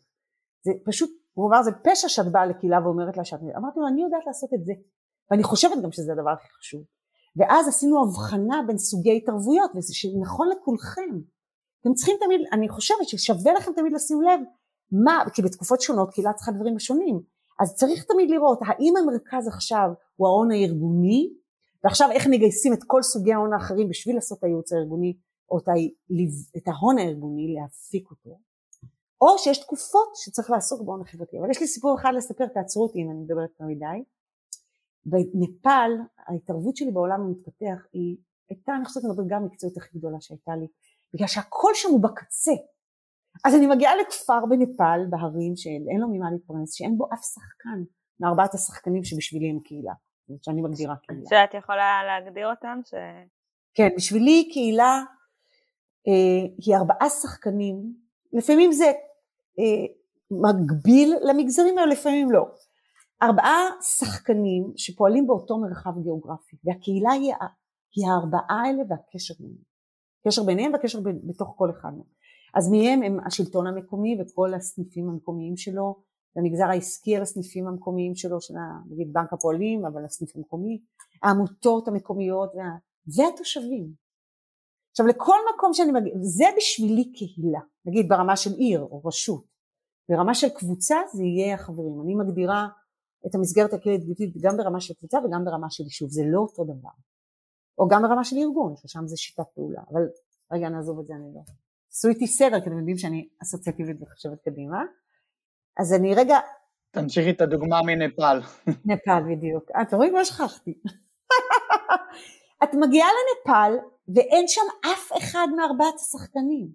זה 0.62 0.72
פשוט, 0.86 1.10
הוא 1.34 1.48
אמר 1.48 1.64
זה 1.64 1.72
פשע 1.72 2.10
שאת 2.10 2.32
באה 2.32 2.46
לקהילה 2.46 2.80
ואומרת 2.84 3.18
לה 3.18 3.26
שאת, 3.26 3.40
אמרתי 3.58 3.80
לו 3.80 3.88
אני 3.88 4.02
יודעת 4.02 4.26
לעשות 4.28 4.54
את 4.54 4.66
זה, 4.66 4.74
ואני 5.32 5.44
חושבת 5.44 5.84
גם 5.84 5.92
שזה 5.92 6.12
הדבר 6.12 6.30
הכי 6.30 6.48
חשוב, 6.60 6.82
ואז 7.36 7.68
עשינו 7.68 8.04
הבחנה 8.04 8.62
בין 8.68 8.78
סוגי 8.78 9.18
התערבויות, 9.18 9.72
וזה 9.76 9.94
שנכון 9.94 10.50
לכולכם. 10.50 11.20
אתם 11.82 11.94
צריכים 11.94 12.16
תמיד, 12.26 12.42
אני 12.52 12.70
חושבת 12.70 13.08
ששווה 13.08 13.54
לכם 13.54 13.72
תמיד 13.76 13.94
לשים 13.94 14.22
לב 14.22 14.40
מה, 14.92 15.24
כי 15.34 15.42
בתקופות 15.42 15.82
שונות 15.82 16.14
קהילה 16.14 16.34
צריכה 16.34 16.52
דברים 16.52 16.80
שונים, 16.80 17.22
אז 17.60 17.76
צריך 17.76 18.04
תמיד 18.04 18.30
לראות 18.30 18.60
האם 18.62 18.94
המרכז 18.98 19.48
עכשיו 19.48 19.90
הוא 20.16 20.28
ההון 20.28 20.52
הארגוני, 20.52 21.34
ועכשיו 21.84 22.12
איך 22.12 22.28
מגייסים 22.28 22.74
את 22.74 22.84
כל 22.88 23.02
סוגי 23.02 23.34
ההון 23.34 23.54
האחרים 23.54 23.90
בשביל 23.90 24.16
לעשות 24.16 24.38
את 24.38 24.44
הייעוץ 24.44 24.74
הארגוני, 24.74 25.18
או 25.52 25.58
את 26.58 26.68
ההון 26.68 26.98
הארגוני, 26.98 27.56
להפיק 27.56 28.12
אותו, 28.12 28.40
או 29.22 29.38
שיש 29.38 29.58
תקופות 29.58 30.16
שצריך 30.16 30.50
לעסוק 30.50 30.82
בהון 30.82 31.02
החברתי. 31.02 31.40
אבל 31.40 31.52
יש 31.52 31.62
לי 31.62 31.68
סיפור 31.68 31.96
אחד 32.00 32.12
לספר, 32.16 32.48
תעצרו 32.48 32.84
אותי 32.84 33.00
אם 33.00 33.12
אני 33.12 33.20
מדברת 33.20 33.50
יותר 33.50 33.66
מדי. 33.66 34.04
בנפאל, 35.06 35.92
ההתערבות 36.18 36.76
שלי 36.76 36.92
בעולם 36.92 37.22
המתפתח 37.22 37.86
היא 37.94 38.18
הייתה, 38.50 38.76
אני 38.76 38.86
חושבת, 38.86 39.04
המדרגה 39.04 39.36
המקצועית 39.36 39.78
הכי 39.78 39.98
גדולה 39.98 40.18
שהייתה 40.22 40.56
לי, 40.56 40.68
בגלל 41.14 41.28
שהכל 41.28 41.72
שם 41.74 41.90
הוא 41.90 42.04
בקצה. 42.04 42.52
אז 43.46 43.56
אני 43.56 43.68
מגיעה 43.68 43.96
לכפר 43.96 44.46
בנפאל, 44.50 45.06
בהרים, 45.10 45.56
שאין 45.56 46.00
לו 46.02 46.08
ממה 46.08 46.32
להתפרנס, 46.32 46.74
שאין 46.74 46.98
בו 46.98 47.06
אף 47.14 47.24
שחקן 47.24 47.84
מארבעת 48.20 48.54
השחקנים 48.54 49.04
שבשבילי 49.04 49.50
הם 49.50 49.60
קהילה, 49.60 49.94
שאני 50.42 50.62
מגדירה 50.62 50.96
קהילה. 50.96 51.30
שאת 51.30 51.54
יכולה 51.54 52.02
להגדיר 52.06 52.50
אותם? 52.50 52.80
ש... 52.86 52.94
כן, 53.74 53.90
בשבילי 53.96 54.50
קהילה 54.52 55.04
אה, 56.08 56.48
היא 56.66 56.76
ארבעה 56.76 57.10
שחקנים, 57.10 57.94
לפעמים 58.34 58.72
זה 58.72 58.86
אה, 59.60 59.86
מקביל 60.32 61.14
למגזרים 61.24 61.78
האלה, 61.78 61.92
לפעמים 61.92 62.32
לא. 62.32 62.46
ארבעה 63.24 63.66
שחקנים 63.82 64.74
שפועלים 64.78 65.28
באותו 65.28 65.58
מרחב 65.58 65.92
גיאוגרפי, 66.04 66.56
והקהילה 66.64 67.12
היא, 67.12 67.34
היא 67.96 68.06
הארבעה 68.08 68.62
האלה 68.66 68.84
והקשר 68.90 69.34
ביניהם. 69.40 69.68
קשר 70.28 70.44
ביניהם 70.44 70.74
והקשר 70.74 71.00
בתוך 71.24 71.54
כל 71.58 71.70
אחד 71.70 71.90
מהם. 71.90 72.18
אז 72.56 72.72
מהם 72.72 73.04
הם 73.04 73.18
השלטון 73.26 73.68
המקומי 73.68 74.18
וכל 74.22 74.54
הסניפים 74.54 75.10
המקומיים 75.10 75.58
שלו, 75.58 75.96
המגזר 76.36 76.66
העסקי 76.66 77.16
על 77.16 77.22
הסניפים 77.22 77.68
המקומיים 77.68 78.16
שלו, 78.16 78.42
של 78.42 78.54
נגיד 78.90 79.14
בנק 79.14 79.34
הפועלים, 79.34 79.86
אבל 79.86 80.06
הסניף 80.06 80.36
המקומי, 80.36 80.82
העמותות 81.24 81.88
המקומיות 81.88 82.52
וה... 82.56 82.64
והתושבים. 83.16 83.94
עכשיו 84.92 85.08
לכל 85.08 85.38
מקום 85.56 85.74
שאני 85.74 85.92
מגיע, 85.92 86.14
זה 86.22 86.46
בשבילי 86.58 87.12
קהילה, 87.12 87.60
נגיד 87.86 88.10
ברמה 88.10 88.36
של 88.36 88.54
עיר 88.54 88.82
או 88.82 89.02
רשות, 89.06 89.46
ברמה 90.10 90.36
של 90.36 90.50
קבוצה 90.50 90.96
זה 91.14 91.24
יהיה 91.24 91.56
החברים, 91.56 92.02
אני 92.04 92.16
מגדירה 92.16 92.68
את 93.28 93.36
המסגרת 93.36 93.74
הקהילתית 93.74 94.34
גם 94.42 94.58
ברמה 94.58 94.80
של 94.80 94.94
קבוצה 94.94 95.18
וגם 95.18 95.46
ברמה 95.46 95.70
של 95.70 95.84
יישוב, 95.84 96.10
זה 96.10 96.22
לא 96.26 96.40
אותו 96.40 96.64
דבר, 96.64 96.96
או 97.80 97.88
גם 97.88 98.02
ברמה 98.02 98.24
של 98.24 98.36
ארגון, 98.38 98.76
ששם 98.76 99.08
זה 99.08 99.18
שיטת 99.18 99.48
פעולה, 99.56 99.82
אבל 99.92 100.02
רגע 100.52 100.70
נעזוב 100.70 101.00
את 101.00 101.06
זה 101.06 101.14
אני 101.14 101.34
לא. 101.36 101.42
עשו 101.92 102.08
איתי 102.08 102.28
סדר, 102.28 102.62
כי 102.62 102.70
אתם 102.70 102.78
יודעים 102.78 102.98
שאני 102.98 103.30
אסוציאטיבית 103.44 103.98
וחושבת 104.02 104.42
קדימה. 104.42 104.84
אז 105.80 105.94
אני 105.94 106.16
רגע... 106.16 106.38
תמשיכי 106.92 107.30
את 107.32 107.42
הדוגמה 107.42 107.82
מנפאל. 107.86 108.40
נפאל 108.86 109.36
בדיוק. 109.36 109.72
אה, 109.76 109.82
אתם 109.82 109.96
רואים 109.96 110.14
מה 110.14 110.26
שכחתי. 110.26 110.74
את 112.64 112.70
מגיעה 112.74 113.08
לנפאל 113.18 113.78
ואין 114.16 114.48
שם 114.48 114.62
אף 114.94 115.12
אחד 115.18 115.48
מארבעת 115.56 115.96
השחקנים. 115.96 116.68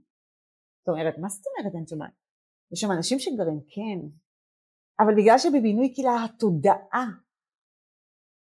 זאת 0.78 0.88
אומרת, 0.88 1.18
מה 1.18 1.28
זאת 1.28 1.44
אומרת 1.46 1.74
אין 1.74 1.86
שם? 1.86 1.98
יש 2.72 2.80
שם 2.80 2.92
אנשים 2.92 3.18
שגרים, 3.18 3.60
כן, 3.74 4.08
אבל 5.00 5.14
בגלל 5.16 5.38
שבבינוי 5.38 5.94
קהילה 5.94 6.24
התודעה, 6.24 7.06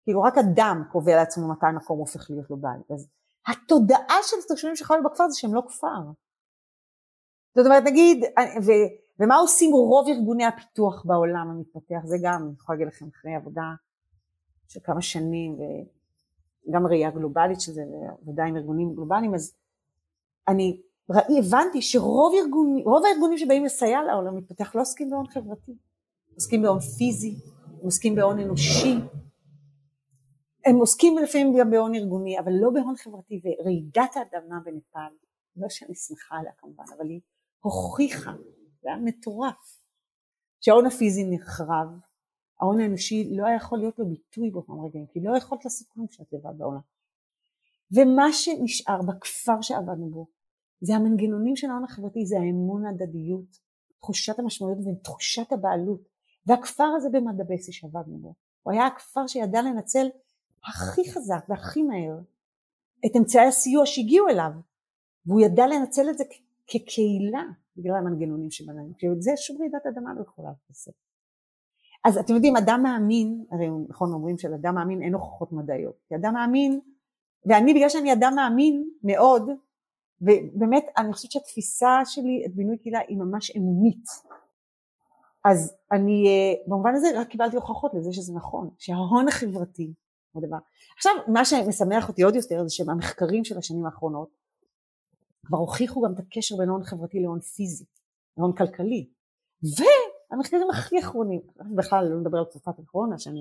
כאילו 0.04 0.22
רק 0.22 0.34
אדם 0.38 0.82
קובע 0.92 1.16
לעצמו 1.16 1.48
מתי 1.52 1.66
מקום 1.76 1.98
הופך 1.98 2.30
להיות 2.30 2.50
לו 2.50 2.56
בית, 2.56 2.90
אז 2.90 3.10
התודעה 3.46 4.18
של 4.22 4.36
התושבים 4.44 4.76
שחיו 4.76 4.96
בכפר 5.04 5.28
זה 5.28 5.38
שהם 5.38 5.54
לא 5.54 5.62
כפר. 5.68 6.02
זאת 7.56 7.66
אומרת 7.66 7.82
נגיד, 7.86 8.24
ו, 8.66 8.70
ומה 9.20 9.36
עושים 9.36 9.72
רוב 9.72 10.08
ארגוני 10.08 10.44
הפיתוח 10.44 11.04
בעולם 11.04 11.50
המתפתח, 11.50 12.00
זה 12.04 12.16
גם, 12.22 12.42
אני 12.42 12.52
יכולה 12.58 12.78
להגיד 12.78 12.94
לכם 12.94 13.06
אחרי 13.08 13.34
עבודה 13.34 13.62
של 14.68 14.80
כמה 14.80 15.02
שנים 15.02 15.56
וגם 16.68 16.86
ראייה 16.86 17.10
גלובלית 17.10 17.60
של 17.60 17.72
זה, 17.72 17.82
ועבודה 17.92 18.44
עם 18.44 18.56
ארגונים 18.56 18.94
גלובליים, 18.94 19.34
אז 19.34 19.54
אני 20.48 20.80
ראי, 21.10 21.38
הבנתי 21.38 21.82
שרוב 21.82 22.34
ארגוני, 22.42 22.84
הארגונים 23.06 23.38
שבאים 23.38 23.64
לסייע 23.64 24.02
לעולם 24.02 24.34
המתפתח 24.34 24.74
לא 24.74 24.80
עוסקים 24.80 25.10
בהון 25.10 25.26
חברתי, 25.26 25.72
עוסקים 26.34 26.62
בהון 26.62 26.80
פיזי, 26.80 27.34
עוסקים 27.82 28.14
בהון 28.14 28.38
אנושי, 28.38 28.94
הם 30.66 30.76
עוסקים 30.76 31.18
לפעמים 31.18 31.54
גם 31.58 31.70
בהון 31.70 31.94
ארגוני, 31.94 32.38
אבל 32.38 32.52
לא 32.52 32.70
בהון 32.70 32.96
חברתי, 32.96 33.40
ורעידת 33.44 34.16
האדמה 34.16 34.60
בנפאל, 34.64 35.12
לא 35.56 35.68
שאני 35.68 35.94
שמחה 35.94 36.36
עליה 36.36 36.52
כמובן, 36.58 36.84
אבל 36.98 37.08
היא 37.08 37.20
הוכיחה, 37.60 38.32
זה 38.84 38.88
היה 38.88 38.98
מטורף, 39.04 39.82
שההון 40.60 40.86
הפיזי 40.86 41.24
נחרב, 41.30 41.88
ההון 42.60 42.80
האנושי 42.80 43.36
לא 43.36 43.46
היה 43.46 43.56
יכול 43.56 43.78
להיות 43.78 43.98
לו 43.98 44.08
ביטוי 44.08 44.50
באותם 44.50 44.80
רגעים, 44.80 45.06
כי 45.06 45.20
לא 45.20 45.36
יכולת 45.36 45.64
לעשות 45.64 45.88
כלום 45.88 46.06
כשאת 46.06 46.32
לבד 46.32 46.58
בעולם. 46.58 46.80
ומה 47.92 48.32
שנשאר 48.32 49.02
בכפר 49.02 49.60
שעבדנו 49.60 50.10
בו, 50.10 50.26
זה 50.80 50.94
המנגנונים 50.94 51.56
של 51.56 51.70
ההון 51.70 51.84
החברתי, 51.84 52.26
זה 52.26 52.36
האמון 52.36 52.86
ההדדיות, 52.86 53.58
תחושת 53.98 54.38
המשמעויות 54.38 54.78
ותחושת 54.86 55.52
הבעלות. 55.52 56.08
והכפר 56.46 56.88
הזה 56.96 57.08
במדבסי 57.12 57.72
שעבדנו 57.72 58.18
בו, 58.18 58.34
הוא 58.62 58.72
היה 58.72 58.86
הכפר 58.86 59.26
שידע 59.26 59.62
לנצל 59.62 60.06
הכי 60.68 61.12
חזק 61.12 61.44
והכי 61.48 61.82
מהר 61.82 62.18
את 63.06 63.16
אמצעי 63.16 63.46
הסיוע 63.46 63.86
שהגיעו 63.86 64.28
אליו, 64.28 64.50
והוא 65.26 65.40
ידע 65.40 65.66
לנצל 65.66 66.10
את 66.10 66.18
זה 66.18 66.24
כקהילה 66.66 67.42
בגלל 67.76 67.94
המנגנונים 67.94 68.50
שבנינו, 68.50 68.92
כי 68.98 69.06
זה 69.18 69.32
שום 69.36 69.56
רעידת 69.60 69.86
אדמה 69.86 70.14
לא 70.14 70.22
יכולה 70.22 70.50
לעשות. 70.68 70.94
אז 72.04 72.18
אתם 72.18 72.34
יודעים, 72.34 72.56
אדם 72.56 72.80
מאמין, 72.82 73.44
הרי 73.50 73.68
נכון 73.88 74.12
אומרים 74.12 74.38
שלאדם 74.38 74.74
מאמין 74.74 75.02
אין 75.02 75.14
הוכחות 75.14 75.52
מדעיות, 75.52 75.94
כי 76.08 76.14
אדם 76.14 76.34
מאמין, 76.34 76.80
ואני 77.46 77.74
בגלל 77.74 77.88
שאני 77.88 78.12
אדם 78.12 78.32
מאמין 78.36 78.90
מאוד, 79.02 79.50
ובאמת 80.20 80.86
אני 80.96 81.12
חושבת 81.12 81.30
שהתפיסה 81.30 82.00
שלי 82.04 82.42
את 82.46 82.54
בינוי 82.54 82.78
קהילה 82.78 82.98
היא 83.08 83.18
ממש 83.18 83.56
אמונית, 83.56 84.04
אז 85.44 85.76
אני 85.92 86.26
אה, 86.26 86.62
במובן 86.66 86.94
הזה 86.94 87.20
רק 87.20 87.28
קיבלתי 87.28 87.56
הוכחות 87.56 87.94
לזה 87.94 88.12
שזה 88.12 88.32
נכון, 88.34 88.70
שההון 88.78 89.28
החברתי 89.28 89.92
הוא 90.32 90.42
דבר. 90.46 90.56
עכשיו 90.96 91.12
מה 91.28 91.44
שמשמח 91.44 92.08
אותי 92.08 92.22
עוד 92.22 92.34
יותר 92.34 92.62
זה 92.62 92.74
שהמחקרים 92.74 93.44
של 93.44 93.58
השנים 93.58 93.86
האחרונות 93.86 94.43
כבר 95.44 95.58
הוכיחו 95.58 96.02
גם 96.02 96.12
את 96.12 96.18
הקשר 96.18 96.56
בין 96.56 96.68
הון 96.68 96.84
חברתי 96.84 97.20
להון 97.20 97.40
פיזי, 97.40 97.84
להון 98.38 98.52
כלכלי. 98.52 99.10
והמחקרים 99.62 100.70
הכי 100.70 101.00
אחרונים, 101.00 101.40
בכלל 101.76 102.08
לא 102.08 102.20
נדבר 102.20 102.38
על 102.38 102.44
תקופת 102.44 102.78
הקורונה, 102.78 103.18
שאני, 103.18 103.40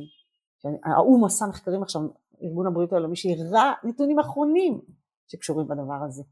האו"ם 0.83 1.25
עשה 1.25 1.45
מחקרים 1.45 1.83
עכשיו, 1.83 2.01
ארגון 2.43 2.67
הבריאות 2.67 2.93
העולמי 2.93 3.15
שהראה 3.15 3.73
נתונים 3.83 4.19
אחרונים 4.19 4.81
שקשורים 5.27 5.67
בדבר 5.67 6.03
הזה. 6.07 6.23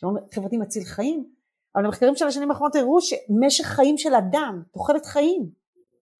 שהון 0.00 0.16
חברתי 0.34 0.56
מציל 0.56 0.84
חיים, 0.84 1.30
אבל 1.74 1.84
המחקרים 1.84 2.16
של 2.16 2.26
השנים 2.26 2.50
האחרונות 2.50 2.76
הראו 2.76 3.00
שמשך 3.00 3.64
חיים 3.64 3.98
של 3.98 4.14
אדם, 4.14 4.62
תוחלת 4.72 5.06
חיים, 5.06 5.50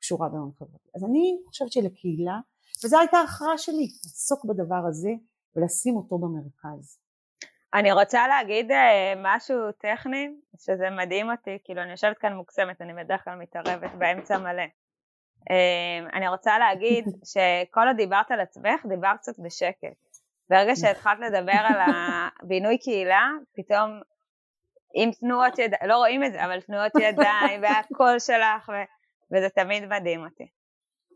קשורה 0.01 0.29
בהון 0.29 0.51
חברתי. 0.59 0.88
אז 0.95 1.05
אני 1.05 1.38
חושבת 1.47 1.73
שלקהילה, 1.73 2.40
וזו 2.85 2.99
הייתה 2.99 3.17
ההכרעה 3.17 3.59
שלי, 3.59 3.88
לעסוק 4.05 4.45
בדבר 4.45 4.87
הזה 4.88 5.11
ולשים 5.57 5.97
אותו 5.97 6.19
במרכז. 6.19 6.99
אני 7.75 7.93
רוצה 7.93 8.29
להגיד 8.29 8.71
אה, 8.71 9.13
משהו 9.17 9.73
טכני, 9.73 10.29
שזה 10.57 10.91
מדהים 10.91 11.31
אותי, 11.31 11.59
כאילו 11.65 11.83
אני 11.83 11.91
יושבת 11.91 12.19
כאן 12.19 12.33
מוקסמת, 12.33 12.83
אני 12.83 12.95
בדרך 12.95 13.25
כלל 13.25 13.35
מתערבת 13.35 13.91
באמצע 13.99 14.39
מלא. 14.39 14.63
אה, 15.51 16.09
אני 16.13 16.29
רוצה 16.29 16.59
להגיד 16.59 17.05
שכל 17.33 17.87
עוד 17.87 17.97
דיברת 17.97 18.31
על 18.31 18.41
עצמך, 18.41 18.87
דיברת 18.89 19.17
קצת 19.19 19.39
בשקט. 19.39 19.97
ברגע 20.51 20.77
שהתחלת 20.77 21.19
לדבר 21.21 21.61
על 21.65 21.93
הבינוי 21.95 22.79
קהילה, 22.79 23.29
פתאום 23.57 24.01
עם 24.95 25.11
תנועות 25.13 25.59
ידיים, 25.59 25.83
לא 25.89 25.97
רואים 25.97 26.25
את 26.25 26.33
זה, 26.33 26.45
אבל 26.45 26.61
תנועות 26.61 26.93
ידיים 27.01 27.61
והקול 27.63 28.19
שלך, 28.19 28.69
ו... 28.69 28.73
וזה 29.33 29.49
תמיד 29.49 29.87
מדהים 29.87 30.25
אותי. 30.25 30.47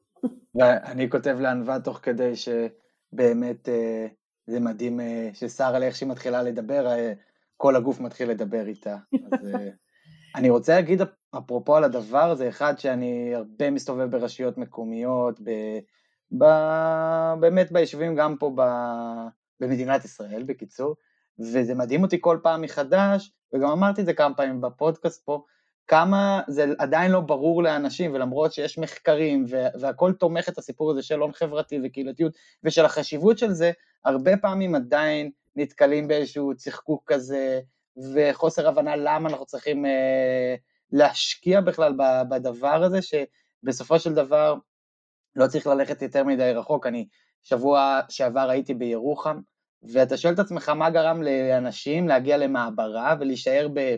ואני 0.60 1.10
כותב 1.10 1.36
לענווה 1.40 1.80
תוך 1.80 2.00
כדי 2.02 2.32
שבאמת 2.36 3.68
אה, 3.68 4.06
זה 4.48 4.60
מדהים 4.60 5.00
אה, 5.00 5.30
ששרה, 5.34 5.82
איך 5.82 5.96
שהיא 5.96 6.08
מתחילה 6.08 6.42
לדבר, 6.42 6.86
אה, 6.86 7.12
כל 7.56 7.76
הגוף 7.76 8.00
מתחיל 8.00 8.30
לדבר 8.30 8.66
איתה. 8.66 8.96
אז 9.32 9.54
אה, 9.54 9.68
אני 10.36 10.50
רוצה 10.50 10.74
להגיד 10.74 11.00
אפרופו 11.38 11.76
על 11.76 11.84
הדבר 11.84 12.30
הזה, 12.30 12.48
אחד 12.48 12.78
שאני 12.78 13.34
הרבה 13.34 13.70
מסתובב 13.70 14.10
ברשויות 14.10 14.58
מקומיות, 14.58 15.40
ב, 15.40 15.50
ב, 16.38 16.44
באמת 17.40 17.72
ביישובים 17.72 18.14
גם 18.14 18.36
פה 18.36 18.52
ב, 18.54 18.62
במדינת 19.60 20.04
ישראל 20.04 20.42
בקיצור, 20.42 20.96
וזה 21.38 21.74
מדהים 21.74 22.02
אותי 22.02 22.20
כל 22.20 22.38
פעם 22.42 22.62
מחדש, 22.62 23.32
וגם 23.54 23.70
אמרתי 23.70 24.00
את 24.00 24.06
זה 24.06 24.12
כמה 24.12 24.34
פעמים 24.34 24.60
בפודקאסט 24.60 25.24
פה, 25.24 25.44
כמה 25.88 26.40
זה 26.48 26.64
עדיין 26.78 27.12
לא 27.12 27.20
ברור 27.20 27.62
לאנשים, 27.62 28.14
ולמרות 28.14 28.52
שיש 28.52 28.78
מחקרים 28.78 29.44
והכל 29.80 30.12
תומך 30.12 30.48
את 30.48 30.58
הסיפור 30.58 30.90
הזה 30.90 31.02
של 31.02 31.20
הון 31.20 31.32
חברתי 31.32 31.80
וקהילתיות 31.84 32.32
ושל 32.64 32.84
החשיבות 32.84 33.38
של 33.38 33.52
זה, 33.52 33.72
הרבה 34.04 34.36
פעמים 34.36 34.74
עדיין 34.74 35.30
נתקלים 35.56 36.08
באיזשהו 36.08 36.56
צחקוק 36.56 37.12
כזה 37.12 37.60
וחוסר 38.14 38.68
הבנה 38.68 38.96
למה 38.96 39.28
אנחנו 39.28 39.46
צריכים 39.46 39.86
אה, 39.86 40.54
להשקיע 40.92 41.60
בכלל 41.60 41.92
בדבר 42.28 42.84
הזה, 42.84 42.98
שבסופו 43.02 43.98
של 43.98 44.14
דבר 44.14 44.54
לא 45.36 45.46
צריך 45.46 45.66
ללכת 45.66 46.02
יותר 46.02 46.24
מדי 46.24 46.52
רחוק. 46.52 46.86
אני 46.86 47.06
שבוע 47.42 48.00
שעבר 48.08 48.50
הייתי 48.50 48.74
בירוחם, 48.74 49.40
ואתה 49.82 50.16
שואל 50.16 50.34
את 50.34 50.38
עצמך 50.38 50.68
מה 50.68 50.90
גרם 50.90 51.22
לאנשים 51.22 52.08
להגיע 52.08 52.36
למעברה 52.36 53.14
ולהישאר 53.20 53.68
ב... 53.74 53.96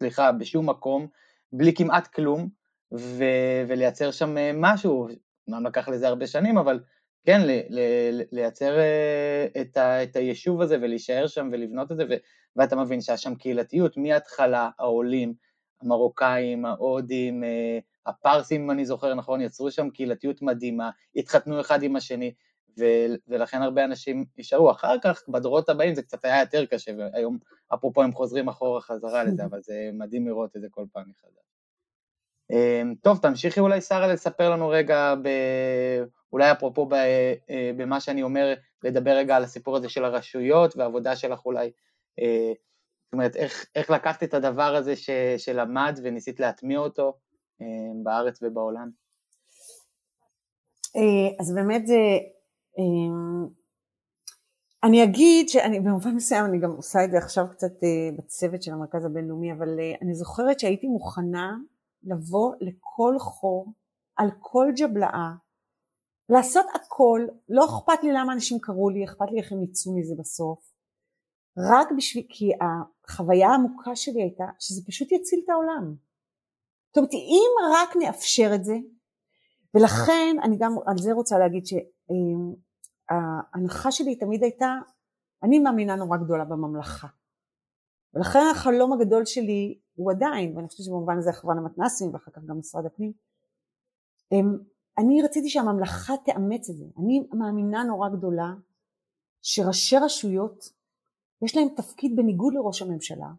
סליחה, 0.00 0.32
בשום 0.32 0.70
מקום, 0.70 1.06
בלי 1.52 1.74
כמעט 1.74 2.06
כלום, 2.06 2.48
ו- 2.94 3.64
ולייצר 3.68 4.10
שם 4.10 4.38
אה, 4.38 4.50
משהו, 4.54 5.08
אמנם 5.50 5.66
לקח 5.66 5.88
לזה 5.88 6.08
הרבה 6.08 6.26
שנים, 6.26 6.58
אבל 6.58 6.80
כן, 7.26 7.40
ל- 7.44 7.60
ל- 7.70 8.22
לייצר 8.32 8.78
אה, 8.78 9.46
את, 9.60 9.76
ה- 9.76 10.02
את 10.02 10.16
היישוב 10.16 10.60
הזה 10.60 10.76
ולהישאר 10.80 11.26
שם 11.26 11.48
ולבנות 11.52 11.92
את 11.92 11.96
זה, 11.96 12.04
ו- 12.10 12.14
ואתה 12.56 12.76
מבין 12.76 13.00
שהיה 13.00 13.16
שם 13.16 13.34
קהילתיות 13.34 13.96
מההתחלה, 13.96 14.70
העולים, 14.78 15.34
המרוקאים, 15.82 16.66
ההודים, 16.66 17.44
אה, 17.44 17.78
הפרסים, 18.06 18.62
אם 18.62 18.70
אני 18.70 18.84
זוכר 18.84 19.14
נכון, 19.14 19.40
יצרו 19.40 19.70
שם 19.70 19.90
קהילתיות 19.90 20.42
מדהימה, 20.42 20.90
התחתנו 21.16 21.60
אחד 21.60 21.82
עם 21.82 21.96
השני, 21.96 22.34
ו- 22.78 23.14
ולכן 23.28 23.62
הרבה 23.62 23.84
אנשים 23.84 24.24
נשארו. 24.38 24.70
אחר 24.70 24.98
כך, 25.02 25.22
בדורות 25.28 25.68
הבאים 25.68 25.94
זה 25.94 26.02
קצת 26.02 26.24
היה 26.24 26.40
יותר 26.40 26.66
קשה, 26.66 26.92
והיום, 26.98 27.38
אפרופו, 27.74 28.02
הם 28.02 28.12
חוזרים 28.12 28.48
אחורה 28.48 28.80
חזרה 28.80 29.24
לזה, 29.26 29.44
אבל 29.44 29.62
זה 29.62 29.90
מדהים 29.92 30.26
לראות 30.26 30.56
את 30.56 30.60
זה 30.60 30.66
כל 30.70 30.84
פעם 30.92 31.04
מחדש. 31.08 31.40
אמ, 32.50 32.94
טוב, 33.02 33.18
תמשיכי 33.22 33.60
אולי, 33.60 33.80
שרה, 33.80 34.06
לספר 34.06 34.50
לנו 34.50 34.68
רגע, 34.68 35.14
ב... 35.22 35.28
אולי 36.32 36.52
אפרופו 36.52 36.86
ב... 36.86 36.92
אה, 36.92 37.70
במה 37.76 38.00
שאני 38.00 38.22
אומר, 38.22 38.54
לדבר 38.84 39.10
רגע 39.10 39.36
על 39.36 39.44
הסיפור 39.44 39.76
הזה 39.76 39.88
של 39.88 40.04
הרשויות 40.04 40.76
והעבודה 40.76 41.16
שלך 41.16 41.46
אולי, 41.46 41.70
אה, 42.20 42.52
זאת 43.04 43.12
אומרת, 43.12 43.36
איך, 43.36 43.66
איך 43.74 43.90
לקחת 43.90 44.22
את 44.22 44.34
הדבר 44.34 44.76
הזה 44.76 44.96
ש... 44.96 45.10
שלמד 45.38 46.00
וניסית 46.02 46.40
להטמיע 46.40 46.78
אותו 46.78 47.18
אה, 47.62 47.66
בארץ 48.02 48.38
ובעולם? 48.42 48.90
אז 51.40 51.54
באמת 51.54 51.86
זה 51.86 51.98
אני 54.84 55.04
אגיד 55.04 55.48
שאני 55.48 55.80
במובן 55.80 56.14
מסוים 56.14 56.44
אני 56.44 56.60
גם 56.60 56.70
עושה 56.70 57.04
את 57.04 57.10
זה 57.10 57.18
עכשיו 57.18 57.44
קצת 57.50 57.72
אה, 57.82 58.16
בצוות 58.18 58.62
של 58.62 58.72
המרכז 58.72 59.04
הבינלאומי 59.04 59.52
אבל 59.52 59.80
אה, 59.80 59.94
אני 60.02 60.14
זוכרת 60.14 60.60
שהייתי 60.60 60.86
מוכנה 60.86 61.56
לבוא 62.02 62.54
לכל 62.60 63.14
חור 63.18 63.72
על 64.16 64.30
כל 64.40 64.66
ג'בלאה 64.78 65.30
לעשות 66.28 66.66
הכל 66.74 67.26
לא 67.48 67.64
אכפת 67.64 68.02
לי 68.02 68.12
למה 68.12 68.32
אנשים 68.32 68.58
קראו 68.60 68.90
לי 68.90 69.04
אכפת 69.04 69.26
לי 69.30 69.40
איך 69.40 69.52
הם 69.52 69.62
יצאו 69.62 69.98
מזה 69.98 70.14
בסוף 70.18 70.72
רק 71.72 71.88
בשביל 71.96 72.26
כי 72.28 72.50
החוויה 72.60 73.48
העמוקה 73.48 73.96
שלי 73.96 74.22
הייתה 74.22 74.44
שזה 74.58 74.82
פשוט 74.86 75.12
יציל 75.12 75.40
את 75.44 75.48
העולם. 75.48 75.94
זאת 76.88 76.96
אומרת 76.96 77.12
אם 77.14 77.50
רק 77.72 77.96
נאפשר 77.96 78.50
את 78.54 78.64
זה 78.64 78.74
ולכן 79.74 80.36
אני 80.42 80.56
גם 80.58 80.72
על 80.86 80.98
זה 80.98 81.12
רוצה 81.12 81.38
להגיד 81.38 81.66
ש... 81.66 81.74
אמ, 82.10 82.54
שלי 83.90 84.16
תמיד 84.16 84.42
הייתה, 84.42 84.78
אני 85.42 85.58
מאמינה 85.58 85.96
נורא 85.96 86.16
גדולה 86.16 86.44
בממלכה. 86.44 87.08
ולכן 88.14 88.38
החלום 88.52 88.92
הגדול 88.92 89.24
שלי 89.24 89.78
הוא 89.94 90.12
עדיין, 90.12 90.56
ואני 90.56 90.68
חושבת 90.68 90.86
שבמובן 90.86 91.18
הזה 91.18 91.30
הכוון 91.30 91.58
המתנ"סים 91.58 92.14
ואחר 92.14 92.30
כך 92.30 92.42
גם 92.46 92.58
משרד 92.58 92.86
הפנים, 92.86 93.12
אמ, 94.32 94.58
אני 94.98 95.22
רציתי 95.22 95.48
שהממלכה 95.48 96.12
תאמץ 96.24 96.70
את 96.70 96.76
זה. 96.76 96.84
אני 96.98 97.28
מאמינה 97.32 97.84
נורא 97.84 98.08
גדולה 98.08 98.54
שראשי 99.42 99.96
רשויות 99.96 100.64
יש 101.44 101.56
להם 101.56 101.68
תפקיד 101.76 102.16
בניגוד 102.16 102.54
לראש 102.54 102.82
הממשלה, 102.82 103.32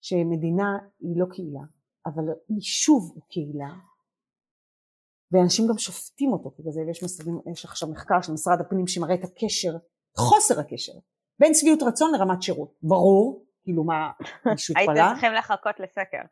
שמדינה 0.00 0.78
היא 1.00 1.20
לא 1.20 1.26
קהילה, 1.30 1.64
אבל 2.06 2.24
יישוב 2.50 3.12
הוא 3.14 3.22
קהילה, 3.30 3.74
ואנשים 5.32 5.66
גם 5.66 5.78
שופטים 5.78 6.32
אותו 6.32 6.50
בגלל 6.58 6.72
זה 6.72 6.80
ויש 6.86 7.04
משרדים, 7.04 7.40
יש 7.52 7.64
עכשיו 7.64 7.88
מחקר 7.88 8.20
של 8.22 8.32
משרד 8.32 8.60
הפנים 8.60 8.86
שמראה 8.86 9.14
את 9.14 9.24
הקשר, 9.24 9.72
חוסר 10.16 10.60
הקשר 10.60 10.92
בין 11.38 11.54
שביעות 11.54 11.82
רצון 11.82 12.12
לרמת 12.14 12.42
שירות, 12.42 12.74
ברור, 12.82 13.46
כאילו 13.62 13.84
מה, 13.84 14.10
מישהו 14.46 14.74
התפלה? 14.78 14.94
הייתם 14.94 15.14
צריכים 15.14 15.32
לחכות 15.32 15.80
לסקר. 15.80 16.22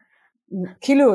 כאילו, 0.81 1.13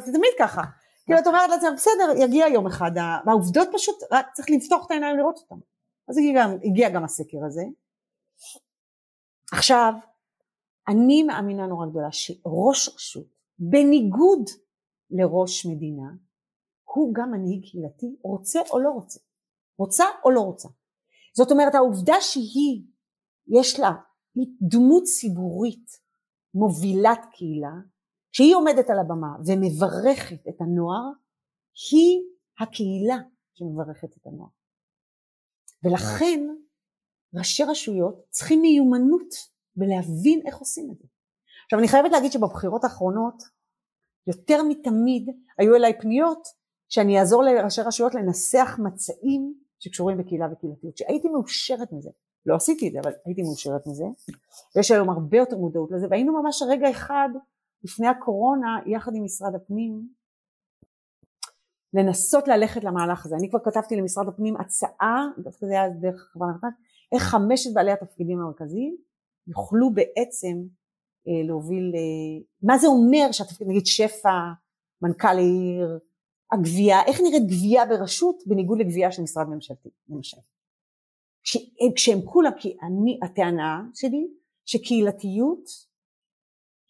זה 0.00 0.12
תמיד 0.12 0.30
ככה, 0.38 0.62
כאילו 1.04 1.18
את 1.18 1.26
אומרת 1.26 1.50
לעצמך 1.50 1.72
בסדר 1.76 2.24
יגיע 2.24 2.46
יום 2.48 2.66
אחד, 2.66 2.90
והעובדות 3.26 3.68
פשוט 3.72 3.96
רק 4.12 4.26
צריך 4.32 4.50
לפתוח 4.50 4.86
את 4.86 4.90
העיניים 4.90 5.16
לראות 5.16 5.38
אותן, 5.38 5.62
אז 6.08 6.18
הגיע 6.18 6.42
גם, 6.42 6.56
הגיע 6.64 6.90
גם 6.90 7.04
הסקר 7.04 7.38
הזה. 7.46 7.62
עכשיו, 9.52 9.92
אני 10.88 11.22
מאמינה 11.22 11.66
נורא 11.66 11.86
גדולה 11.86 12.12
שראש 12.12 12.88
רשות, 12.88 13.26
בניגוד 13.58 14.50
לראש 15.10 15.66
מדינה, 15.66 16.10
הוא 16.94 17.14
גם 17.14 17.30
מנהיג 17.30 17.62
קהילתי, 17.70 18.16
רוצה 18.22 18.60
או 18.70 18.80
לא 18.80 18.90
רוצה, 18.90 19.20
רוצה 19.78 20.04
או 20.24 20.30
לא 20.30 20.40
רוצה. 20.40 20.68
זאת 21.36 21.50
אומרת 21.50 21.74
העובדה 21.74 22.14
שהיא, 22.20 22.82
יש 23.58 23.80
לה, 23.80 23.90
דמות 24.62 25.02
ציבורית 25.04 25.90
מובילת 26.54 27.20
קהילה, 27.32 27.72
שהיא 28.32 28.54
עומדת 28.56 28.90
על 28.90 28.98
הבמה 28.98 29.36
ומברכת 29.46 30.48
את 30.48 30.60
הנוער, 30.60 31.10
היא 31.90 32.22
הקהילה 32.60 33.18
שמברכת 33.54 34.16
את 34.16 34.26
הנוער. 34.26 34.48
ולכן 35.84 36.40
ראשי 37.34 37.64
רשויות 37.64 38.26
צריכים 38.30 38.62
מיומנות 38.62 39.34
בלהבין 39.76 40.46
איך 40.46 40.56
עושים 40.56 40.90
את 40.92 40.98
זה. 40.98 41.08
עכשיו 41.64 41.78
אני 41.78 41.88
חייבת 41.88 42.10
להגיד 42.12 42.32
שבבחירות 42.32 42.84
האחרונות 42.84 43.42
יותר 44.26 44.62
מתמיד 44.68 45.28
היו 45.58 45.76
אליי 45.76 46.00
פניות 46.00 46.59
שאני 46.90 47.18
אעזור 47.18 47.42
לראשי 47.42 47.82
רשויות 47.82 48.14
לנסח 48.14 48.78
מצעים 48.84 49.54
שקשורים 49.78 50.18
בקהילה 50.18 50.46
וקהילתיות, 50.52 50.96
שהייתי 50.96 51.28
מאושרת 51.28 51.92
מזה, 51.92 52.10
לא 52.46 52.56
עשיתי 52.56 52.88
את 52.88 52.92
זה 52.92 53.00
אבל 53.00 53.12
הייתי 53.26 53.42
מאושרת 53.42 53.86
מזה, 53.86 54.04
ויש 54.76 54.90
היום 54.90 55.10
הרבה 55.10 55.38
יותר 55.38 55.56
מודעות 55.56 55.90
לזה, 55.90 56.06
והיינו 56.10 56.42
ממש 56.42 56.62
רגע 56.68 56.90
אחד 56.90 57.28
לפני 57.84 58.06
הקורונה 58.06 58.78
יחד 58.86 59.14
עם 59.14 59.24
משרד 59.24 59.54
הפנים 59.54 60.08
לנסות 61.94 62.48
ללכת 62.48 62.84
למהלך 62.84 63.26
הזה, 63.26 63.36
אני 63.36 63.50
כבר 63.50 63.58
כתבתי 63.64 63.96
למשרד 63.96 64.28
הפנים 64.28 64.56
הצעה, 64.56 65.26
דווקא 65.38 65.66
זה 65.66 65.72
היה 65.72 65.88
דרך 65.88 66.30
חברה 66.32 66.48
נכנסת, 66.50 66.76
איך 67.12 67.22
חמשת 67.22 67.74
בעלי 67.74 67.92
התפקידים 67.92 68.40
המרכזיים 68.40 68.96
יוכלו 69.46 69.90
בעצם 69.94 70.56
אה, 71.28 71.46
להוביל, 71.46 71.92
אה, 71.94 72.44
מה 72.62 72.78
זה 72.78 72.86
אומר 72.86 73.32
שהתפקיד, 73.32 73.68
נגיד 73.68 73.86
שפע, 73.86 74.38
מנכ"ל 75.02 75.28
העיר, 75.28 75.98
הגבייה, 76.52 77.04
איך 77.06 77.20
נראית 77.20 77.46
גבייה 77.46 77.86
ברשות 77.86 78.42
בניגוד 78.46 78.78
לגבייה 78.78 79.12
של 79.12 79.22
משרד 79.22 79.48
ממשלתי 79.48 79.88
למשל. 80.08 80.36
כשהם, 81.42 81.62
כשהם 81.96 82.18
כולם, 82.24 82.50
כי 82.58 82.76
אני, 82.82 83.18
הטענה 83.22 83.82
שלי 83.94 84.28
שקהילתיות 84.64 85.64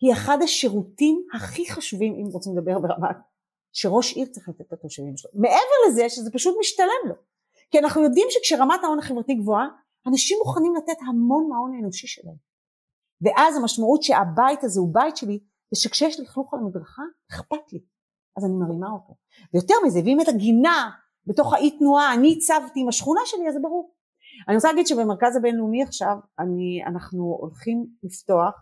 היא 0.01 0.13
אחד 0.13 0.39
השירותים 0.45 1.27
הכי 1.35 1.71
חשובים 1.71 2.15
אם 2.15 2.27
רוצים 2.33 2.57
לדבר 2.57 2.79
ברמה 2.79 3.09
שראש 3.73 4.17
עיר 4.17 4.27
צריך 4.27 4.49
לתת 4.49 4.73
לתושבים 4.73 5.17
שלו. 5.17 5.31
מעבר 5.35 5.77
לזה 5.89 6.09
שזה 6.09 6.31
פשוט 6.33 6.57
משתלם 6.61 7.09
לו. 7.09 7.15
כי 7.71 7.79
אנחנו 7.79 8.03
יודעים 8.03 8.27
שכשרמת 8.31 8.81
ההון 8.85 8.99
החברתי 8.99 9.35
גבוהה 9.35 9.67
אנשים 10.07 10.39
מוכנים 10.45 10.75
לתת 10.75 10.99
המון 11.09 11.49
מההון 11.49 11.75
האנושי 11.75 12.07
שלהם. 12.07 12.37
ואז 13.21 13.57
המשמעות 13.57 14.03
שהבית 14.03 14.65
הזה 14.65 14.81
הוא 14.81 14.95
בית 14.95 15.17
שלי 15.17 15.39
זה 15.75 15.81
שכשיש 15.81 16.21
לכלוך 16.21 16.55
על 16.55 16.61
המדרכה 16.61 17.03
אכפת 17.31 17.73
לי. 17.73 17.81
אז 18.37 18.45
אני 18.45 18.55
מרימה 18.55 18.91
אותו. 18.91 19.15
ויותר 19.55 19.75
מזה, 19.87 20.01
ואם 20.05 20.21
את 20.21 20.29
הגינה 20.29 20.91
בתוך 21.27 21.53
האי 21.55 21.79
תנועה 21.79 22.15
אני 22.15 22.37
הצבתי 22.37 22.81
עם 22.81 22.89
השכונה 22.89 23.21
שלי, 23.25 23.49
אז 23.49 23.55
זה 23.55 23.61
ברור. 23.63 23.93
אני 24.49 24.57
רוצה 24.57 24.69
להגיד 24.69 24.87
שבמרכז 24.87 25.37
הבינלאומי 25.37 25.83
עכשיו 25.83 26.17
אני, 26.39 26.85
אנחנו 26.87 27.37
הולכים 27.41 27.87
לפתוח 28.03 28.55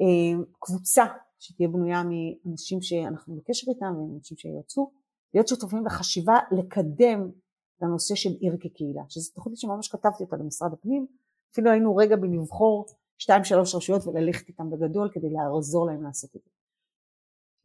אה, 0.00 0.44
קבוצה 0.60 1.04
שתהיה 1.38 1.68
בנויה 1.68 2.02
מאנשים 2.02 2.82
שאנחנו 2.82 3.36
בקשר 3.36 3.70
איתם 3.70 3.94
ואנשים 3.96 4.36
שירצו 4.36 4.90
להיות 5.34 5.48
שותפים 5.48 5.84
בחשיבה 5.84 6.34
לקדם 6.58 7.30
את 7.76 7.82
הנושא 7.82 8.14
של 8.14 8.30
עיר 8.40 8.56
כקהילה, 8.60 9.02
שזו 9.08 9.32
תוכנית 9.34 9.58
שממש 9.58 9.88
כתבתי 9.88 10.24
אותה 10.24 10.36
למשרד 10.36 10.72
הפנים, 10.72 11.06
אפילו 11.52 11.70
היינו 11.70 11.96
רגע 11.96 12.16
בלבחור 12.16 12.86
שתיים 13.18 13.44
שלוש 13.44 13.74
רשויות 13.74 14.06
וללכת 14.06 14.48
איתם 14.48 14.70
בגדול 14.70 15.10
כדי 15.12 15.30
לעזור 15.30 15.86
להם 15.86 16.02
לעשות 16.02 16.36
את 16.36 16.40
זה. 16.44 16.50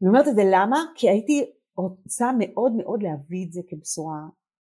אני 0.01 0.09
אומרת 0.09 0.27
את 0.27 0.35
זה 0.35 0.41
למה? 0.51 0.77
כי 0.95 1.09
הייתי 1.09 1.51
רוצה 1.77 2.31
מאוד 2.39 2.71
מאוד 2.71 3.03
להביא 3.03 3.45
את 3.45 3.51
זה 3.51 3.61
כבשורה 3.69 4.19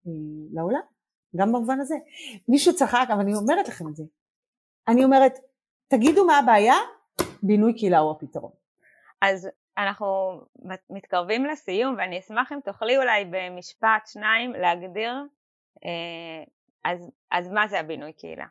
אה, 0.06 0.12
לעולם, 0.52 0.80
גם 1.36 1.52
במובן 1.52 1.80
הזה. 1.80 1.94
מישהו 2.48 2.74
צחק, 2.74 3.06
אבל 3.08 3.20
אני 3.20 3.34
אומרת 3.34 3.68
לכם 3.68 3.88
את 3.88 3.96
זה. 3.96 4.04
אני 4.88 5.04
אומרת, 5.04 5.38
תגידו 5.88 6.26
מה 6.26 6.38
הבעיה, 6.38 6.74
בינוי 7.42 7.74
קהילה 7.74 7.98
הוא 7.98 8.10
הפתרון. 8.10 8.52
אז 9.22 9.48
אנחנו 9.78 10.40
מתקרבים 10.90 11.44
לסיום 11.44 11.94
ואני 11.98 12.18
אשמח 12.18 12.52
אם 12.52 12.60
תוכלי 12.64 12.98
אולי 12.98 13.24
במשפט 13.24 14.06
שניים 14.06 14.52
להגדיר 14.52 15.12
אה, 15.84 16.44
אז, 16.84 17.10
אז 17.30 17.48
מה 17.48 17.68
זה 17.68 17.80
הבינוי 17.80 18.12
קהילה. 18.12 18.46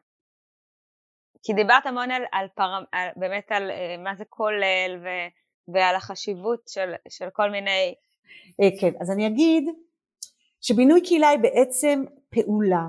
כי 1.44 1.54
דיברת 1.54 1.86
המון 1.86 2.12
על, 2.12 2.24
על, 2.32 2.48
פר, 2.56 2.84
על 2.92 3.10
באמת 3.15 3.52
על 3.52 3.72
אה, 3.72 3.96
מה 3.98 4.15
זה 4.15 4.26
כולל 4.26 5.00
ו, 5.04 5.08
ועל 5.74 5.96
החשיבות 5.96 6.68
של, 6.68 6.94
של 7.10 7.28
כל 7.34 7.52
מיני... 7.52 7.96
אה, 8.62 8.80
כן, 8.82 8.92
אז 9.02 9.12
אני 9.12 9.28
אגיד 9.28 9.64
שבינוי 10.62 11.02
קהילה 11.02 11.30
היא 11.30 11.40
בעצם 11.40 12.04
פעולה, 12.30 12.88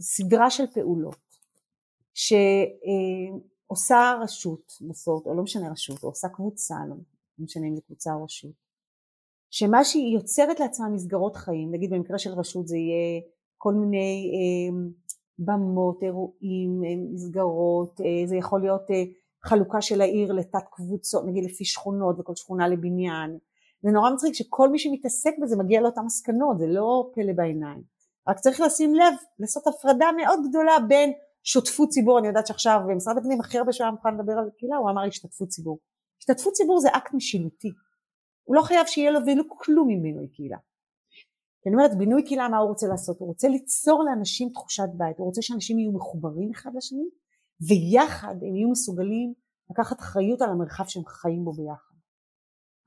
סדרה 0.00 0.50
של 0.50 0.66
פעולות 0.66 1.28
שעושה 2.14 4.14
רשות 4.22 4.72
בסוף, 4.88 5.26
או 5.26 5.34
לא 5.34 5.42
משנה 5.42 5.72
רשות, 5.72 6.02
או 6.02 6.08
עושה 6.08 6.28
קבוצה, 6.28 6.74
לא 6.88 6.94
משנה 7.38 7.66
אם 7.66 7.74
זה 7.74 7.80
קבוצה 7.86 8.14
או 8.14 8.24
רשות, 8.24 8.68
שמה 9.50 9.84
שהיא 9.84 10.14
יוצרת 10.14 10.60
לעצמה 10.60 10.88
מסגרות 10.88 11.36
חיים, 11.36 11.74
נגיד 11.74 11.90
במקרה 11.90 12.18
של 12.18 12.30
רשות 12.30 12.68
זה 12.68 12.76
יהיה 12.76 13.20
כל 13.56 13.74
מיני 13.74 14.32
אה, 14.34 14.78
במות, 15.38 16.02
אירועים, 16.02 16.84
אה, 16.84 16.94
מסגרות, 17.12 18.00
אה, 18.00 18.26
זה 18.26 18.36
יכול 18.36 18.60
להיות 18.60 18.90
אה, 18.90 19.04
חלוקה 19.48 19.80
של 19.80 20.00
העיר 20.00 20.32
לתת 20.32 20.64
קבוצות, 20.70 21.24
נגיד 21.26 21.44
לפי 21.44 21.64
שכונות 21.64 22.16
וכל 22.20 22.34
שכונה 22.34 22.68
לבניין. 22.68 23.38
זה 23.82 23.90
נורא 23.90 24.10
מצחיק 24.10 24.34
שכל 24.34 24.68
מי 24.68 24.78
שמתעסק 24.78 25.34
בזה 25.42 25.56
מגיע 25.56 25.80
לאותן 25.80 26.00
מסקנות, 26.00 26.58
זה 26.58 26.66
לא 26.66 27.10
פלא 27.14 27.32
בעיניים. 27.36 27.82
רק 28.28 28.38
צריך 28.38 28.60
לשים 28.60 28.94
לב, 28.94 29.14
לעשות 29.38 29.66
הפרדה 29.66 30.06
מאוד 30.16 30.40
גדולה 30.48 30.76
בין 30.88 31.12
שותפות 31.42 31.88
ציבור, 31.88 32.18
אני 32.18 32.28
יודעת 32.28 32.46
שעכשיו 32.46 32.80
משרד 32.96 33.18
הפנים 33.18 33.40
הכי 33.40 33.58
הרבה 33.58 33.72
שהיה 33.72 33.90
מוכן 33.90 34.14
לדבר 34.14 34.32
על 34.32 34.50
קהילה, 34.58 34.76
הוא 34.76 34.90
אמר 34.90 35.02
השתתפות 35.08 35.48
ציבור. 35.48 35.78
השתתפות 36.18 36.52
ציבור 36.52 36.80
זה 36.80 36.88
אקט 36.88 37.14
משילותי. 37.14 37.68
הוא 38.44 38.56
לא 38.56 38.62
חייב 38.62 38.86
שיהיה 38.86 39.10
לו 39.10 39.20
ולו 39.26 39.44
כלום 39.48 39.88
ממנו 39.88 40.22
קהילה. 40.32 40.56
כי 41.62 41.68
אני 41.68 41.76
אומרת 41.76 41.98
בינוי 41.98 42.24
קהילה 42.24 42.48
מה 42.48 42.58
הוא 42.58 42.68
רוצה 42.68 42.86
לעשות? 42.86 43.20
הוא 43.20 43.28
רוצה 43.28 43.48
ליצור 43.48 44.04
לאנשים 44.04 44.48
תחושת 44.48 44.88
בית, 44.94 45.18
הוא 45.18 45.26
רוצה 45.26 45.42
שאנשים 45.42 45.78
יהיו 45.78 45.92
מחוברים 45.92 46.50
אחד 46.54 46.70
לשני 46.76 47.08
ויחד 47.60 48.34
הם 48.42 48.56
יהיו 48.56 48.70
מסוגלים 48.70 49.34
לקחת 49.70 50.00
אחריות 50.00 50.42
על 50.42 50.50
המרחב 50.50 50.84
שהם 50.86 51.04
חיים 51.06 51.44
בו 51.44 51.52
ביחד. 51.52 51.94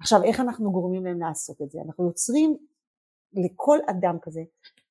עכשיו 0.02 0.24
איך 0.24 0.40
אנחנו 0.40 0.72
גורמים 0.72 1.06
להם 1.06 1.20
לעשות 1.20 1.62
את 1.62 1.72
זה? 1.72 1.80
אנחנו 1.86 2.08
יוצרים 2.08 2.58
לכל 3.34 3.78
אדם 3.90 4.18
כזה, 4.22 4.42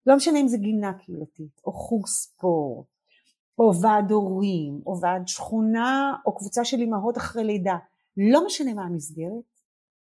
לא 0.06 0.16
משנה 0.16 0.40
אם 0.40 0.48
זה 0.48 0.56
גינה 0.56 0.92
קהילתית 0.98 1.60
או 1.64 1.72
חוג 1.72 2.06
ספורט 2.06 2.86
או 3.58 3.82
ועד 3.82 4.10
הורים 4.10 4.80
או 4.86 5.00
ועד 5.00 5.28
שכונה 5.28 6.16
או 6.26 6.36
קבוצה 6.36 6.64
של 6.64 6.76
אימהות 6.76 7.16
אחרי 7.16 7.44
לידה, 7.44 7.76
לא 8.16 8.46
משנה 8.46 8.74
מה 8.74 8.82
המסגרת, 8.82 9.44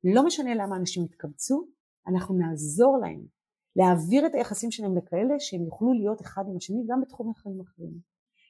לא 0.04 0.26
משנה 0.26 0.56
למה 0.56 0.76
אנשים 0.76 1.06
יתקבצו, 1.06 1.68
אנחנו 2.08 2.36
נעזור 2.36 2.98
להם 3.02 3.26
להעביר 3.76 4.26
את 4.26 4.36
היחסים 4.36 4.72
שלהם 4.72 4.98
לכאלה 4.98 5.36
שהם 5.40 5.62
יוכלו 5.62 5.94
להיות 5.94 6.22
אחד 6.22 6.42
עם 6.48 6.58
השני 6.58 6.84
גם 6.88 7.02
בתחומי 7.02 7.34
חיים 7.34 7.62
אחרים 7.62 8.00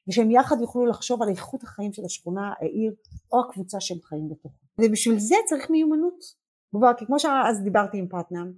ושהם 0.08 0.32
יחד 0.32 0.56
יוכלו 0.62 0.86
לחשוב 0.86 1.22
על 1.22 1.30
איכות 1.30 1.64
החיים 1.64 1.94
של 1.94 2.06
השכונה, 2.06 2.54
העיר 2.60 2.94
או 3.32 3.40
הקבוצה 3.40 3.80
שהם 3.80 3.98
חיים 4.04 4.30
בתוכה. 4.30 4.66
ובשביל 4.82 5.20
זה 5.20 5.36
צריך 5.46 5.70
מיומנות. 5.70 6.40
גבוהה 6.76 6.94
כי 6.94 7.06
כמו 7.06 7.20
שאז 7.20 7.64
דיברתי 7.64 7.98
עם 7.98 8.08
פטנאם 8.08 8.52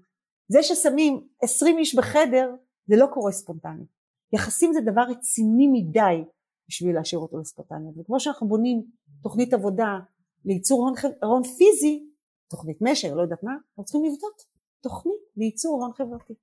זה 0.47 0.63
ששמים 0.63 1.27
עשרים 1.41 1.77
איש 1.77 1.95
בחדר 1.95 2.56
זה 2.86 2.95
לא 2.95 3.08
קורה 3.13 3.32
ספונטנית 3.32 3.88
יחסים 4.34 4.73
זה 4.73 4.82
דבר 4.82 5.01
רציני 5.01 5.67
מדי 5.67 6.23
בשביל 6.69 6.95
להשאיר 6.95 7.21
אותו 7.21 7.38
לספונטניות 7.38 7.97
וכמו 7.97 8.19
שאנחנו 8.19 8.47
בונים 8.47 8.84
תוכנית 9.23 9.54
עבודה 9.54 9.99
לייצור 10.45 10.82
הון, 10.82 10.93
הון 11.23 11.43
פיזי 11.43 12.10
תוכנית 12.49 12.77
משר 12.82 13.13
לא 13.13 13.21
יודעת 13.21 13.43
מה 13.43 13.51
אנחנו 13.51 13.84
צריכים 13.84 14.04
לבדות 14.04 14.41
תוכנית 14.82 15.21
לייצור 15.38 15.84
הון 15.84 15.93
חברתי. 15.93 16.34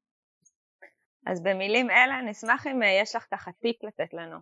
אז 1.27 1.43
במילים 1.43 1.91
אלה 1.91 2.31
נשמח 2.31 2.67
אם 2.67 2.83
אה, 2.83 2.89
יש 3.03 3.17
לך 3.17 3.27
ככה 3.31 3.53
טיפ 3.53 3.85
לתת 3.85 4.15
לנו 4.15 4.37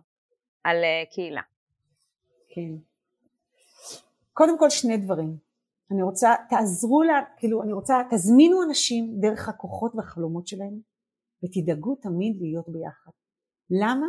על 0.67 0.83
אה, 0.83 1.03
קהילה. 1.11 1.41
כן. 2.49 2.71
קודם 4.33 4.59
כל 4.59 4.69
שני 4.69 4.97
דברים. 4.97 5.37
אני 5.91 6.03
רוצה, 6.03 6.35
תעזרו 6.49 7.03
לה, 7.03 7.13
כאילו 7.37 7.63
אני 7.63 7.73
רוצה, 7.73 7.95
תזמינו 8.11 8.63
אנשים 8.63 9.19
דרך 9.19 9.49
הכוחות 9.49 9.95
והחלומות 9.95 10.47
שלהם 10.47 10.79
ותדאגו 11.43 11.95
תמיד 11.95 12.37
להיות 12.41 12.69
ביחד. 12.69 13.11
למה? 13.69 14.07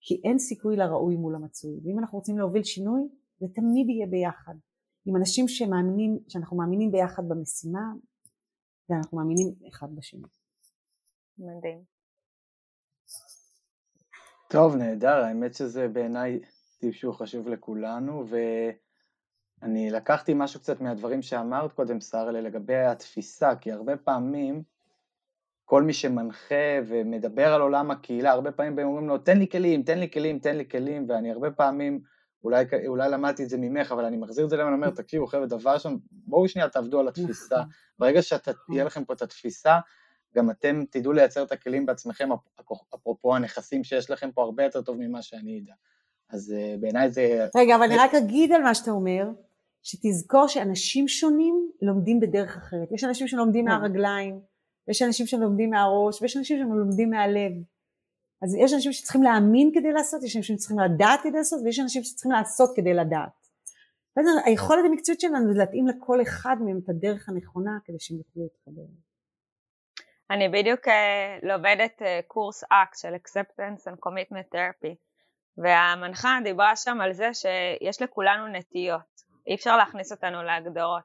כי 0.00 0.20
אין 0.24 0.38
סיכוי 0.38 0.76
לראוי 0.76 1.16
מול 1.16 1.34
המצוי. 1.34 1.80
ואם 1.84 1.98
אנחנו 1.98 2.18
רוצים 2.18 2.38
להוביל 2.38 2.64
שינוי, 2.64 3.02
זה 3.40 3.46
תמיד 3.54 3.88
יהיה 3.88 4.06
ביחד. 4.06 4.54
עם 5.06 5.16
אנשים 5.16 5.48
שמאמינים, 5.48 6.18
שאנחנו 6.28 6.56
מאמינים 6.56 6.92
ביחד 6.92 7.22
במשימה, 7.28 7.92
ואנחנו 8.88 9.18
מאמינים 9.18 9.54
אחד 9.68 9.88
בשני. 9.96 10.28
מדהים. 11.38 11.93
טוב, 14.54 14.76
נהדר, 14.76 15.24
האמת 15.24 15.54
שזה 15.54 15.88
בעיניי 15.88 16.40
טיפ 16.78 16.94
שהוא 16.94 17.14
חשוב 17.14 17.48
לכולנו, 17.48 18.24
ואני 19.62 19.90
לקחתי 19.90 20.32
משהו 20.36 20.60
קצת 20.60 20.80
מהדברים 20.80 21.22
שאמרת 21.22 21.72
קודם, 21.72 22.00
שרלה, 22.00 22.40
לגבי 22.40 22.76
התפיסה, 22.76 23.56
כי 23.56 23.72
הרבה 23.72 23.96
פעמים 23.96 24.62
כל 25.64 25.82
מי 25.82 25.92
שמנחה 25.92 26.80
ומדבר 26.86 27.54
על 27.54 27.60
עולם 27.60 27.90
הקהילה, 27.90 28.30
הרבה 28.30 28.52
פעמים 28.52 28.78
הם 28.78 28.86
אומרים 28.86 29.08
לו, 29.08 29.18
תן 29.18 29.38
לי 29.38 29.48
כלים, 29.48 29.82
תן 29.82 29.98
לי 29.98 30.10
כלים, 30.10 30.38
תן 30.38 30.56
לי 30.56 30.68
כלים, 30.68 31.06
ואני 31.08 31.32
הרבה 31.32 31.50
פעמים, 31.50 32.00
אולי, 32.44 32.64
אולי 32.86 33.10
למדתי 33.10 33.44
את 33.44 33.48
זה 33.48 33.58
ממך, 33.58 33.92
אבל 33.92 34.04
אני 34.04 34.16
מחזיר 34.16 34.44
את 34.44 34.50
זה 34.50 34.56
להם, 34.56 34.66
אני 34.66 34.74
אומר, 34.74 34.90
תקשיבו 34.90 35.26
חבר'ה, 35.26 35.46
דבר 35.46 35.78
שם, 35.78 35.96
בואו 36.10 36.48
שנייה 36.48 36.68
תעבדו 36.68 37.00
על 37.00 37.08
התפיסה. 37.08 37.62
ברגע 37.98 38.22
שיהיה 38.22 38.84
לכם 38.84 39.04
פה 39.04 39.14
את 39.14 39.22
התפיסה, 39.22 39.78
גם 40.36 40.50
אתם 40.50 40.84
תדעו 40.90 41.12
לייצר 41.12 41.42
את 41.42 41.52
הכלים 41.52 41.86
בעצמכם, 41.86 42.28
אפרופו 42.94 43.36
הנכסים 43.36 43.84
שיש 43.84 44.10
לכם 44.10 44.30
פה 44.30 44.42
הרבה 44.42 44.64
יותר 44.64 44.82
טוב 44.82 44.96
ממה 44.98 45.22
שאני 45.22 45.60
אדע. 45.60 45.72
אז 46.30 46.54
uh, 46.56 46.80
בעיניי 46.80 47.10
זה... 47.10 47.48
רגע, 47.56 47.76
אבל 47.76 47.84
אני 47.84 47.96
רק 47.96 48.14
אגיד 48.14 48.52
על 48.52 48.62
מה 48.62 48.74
שאתה 48.74 48.90
אומר, 48.90 49.30
שתזכור 49.82 50.48
שאנשים 50.48 51.08
שונים 51.08 51.70
לומדים 51.82 52.20
בדרך 52.20 52.56
אחרת. 52.56 52.92
יש 52.92 53.04
אנשים 53.04 53.28
שלומדים 53.28 53.64
כן. 53.64 53.70
מהרגליים, 53.70 54.40
ויש 54.88 55.02
אנשים 55.02 55.26
שלומדים 55.26 55.70
מהראש, 55.70 56.22
ויש 56.22 56.36
אנשים 56.36 56.58
שלומדים 56.58 57.10
מהלב. 57.10 57.52
אז 58.42 58.54
יש 58.54 58.72
אנשים 58.72 58.92
שצריכים 58.92 59.22
להאמין 59.22 59.70
כדי 59.74 59.92
לעשות, 59.92 60.22
יש 60.22 60.36
אנשים 60.36 60.56
שצריכים 60.56 60.78
לדעת 60.78 61.20
כדי 61.22 61.38
לעשות, 61.38 61.60
ויש 61.64 61.80
אנשים 61.80 62.02
שצריכים 62.02 62.32
לעשות 62.32 62.70
כדי 62.76 62.94
לדעת. 62.94 63.44
היכולת 64.44 64.84
המקצועית 64.84 65.20
שלנו 65.20 65.52
זה 65.52 65.58
להתאים 65.58 65.86
לכל 65.86 66.22
אחד 66.22 66.56
מהם 66.60 66.80
את 66.84 66.88
הדרך 66.88 67.28
הנכונה 67.28 67.78
כדי 67.84 67.96
שהם 67.98 68.18
יוכלו 68.18 68.42
להתחבר. 68.42 68.82
אני 70.30 70.48
בדיוק 70.48 70.88
אה, 70.88 71.38
לומדת 71.42 72.02
אה, 72.02 72.20
קורס 72.26 72.64
אקט 72.70 72.98
של 72.98 73.14
acceptance 73.14 73.80
and 73.88 73.96
commitment 74.06 74.54
therapy 74.54 74.94
והמנחה 75.58 76.38
דיברה 76.44 76.76
שם 76.76 77.00
על 77.00 77.12
זה 77.12 77.30
שיש 77.34 78.02
לכולנו 78.02 78.46
נטיות, 78.46 79.22
אי 79.46 79.54
אפשר 79.54 79.76
להכניס 79.76 80.12
אותנו 80.12 80.42
להגדרות. 80.42 81.02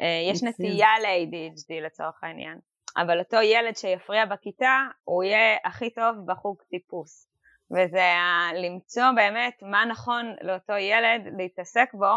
אה, 0.00 0.30
יש 0.32 0.42
נטייה 0.42 0.98
ל-ADHD 1.02 1.84
לצורך 1.86 2.24
העניין, 2.24 2.58
אבל 2.96 3.18
אותו 3.18 3.36
ילד 3.36 3.76
שיפריע 3.76 4.24
בכיתה 4.24 4.82
הוא 5.04 5.24
יהיה 5.24 5.56
הכי 5.64 5.90
טוב 5.90 6.16
בחוג 6.26 6.62
טיפוס. 6.70 7.28
וזה 7.70 8.12
למצוא 8.54 9.10
באמת 9.16 9.58
מה 9.62 9.84
נכון 9.84 10.34
לאותו 10.42 10.72
ילד 10.72 11.22
להתעסק 11.38 11.94
בו 11.94 12.14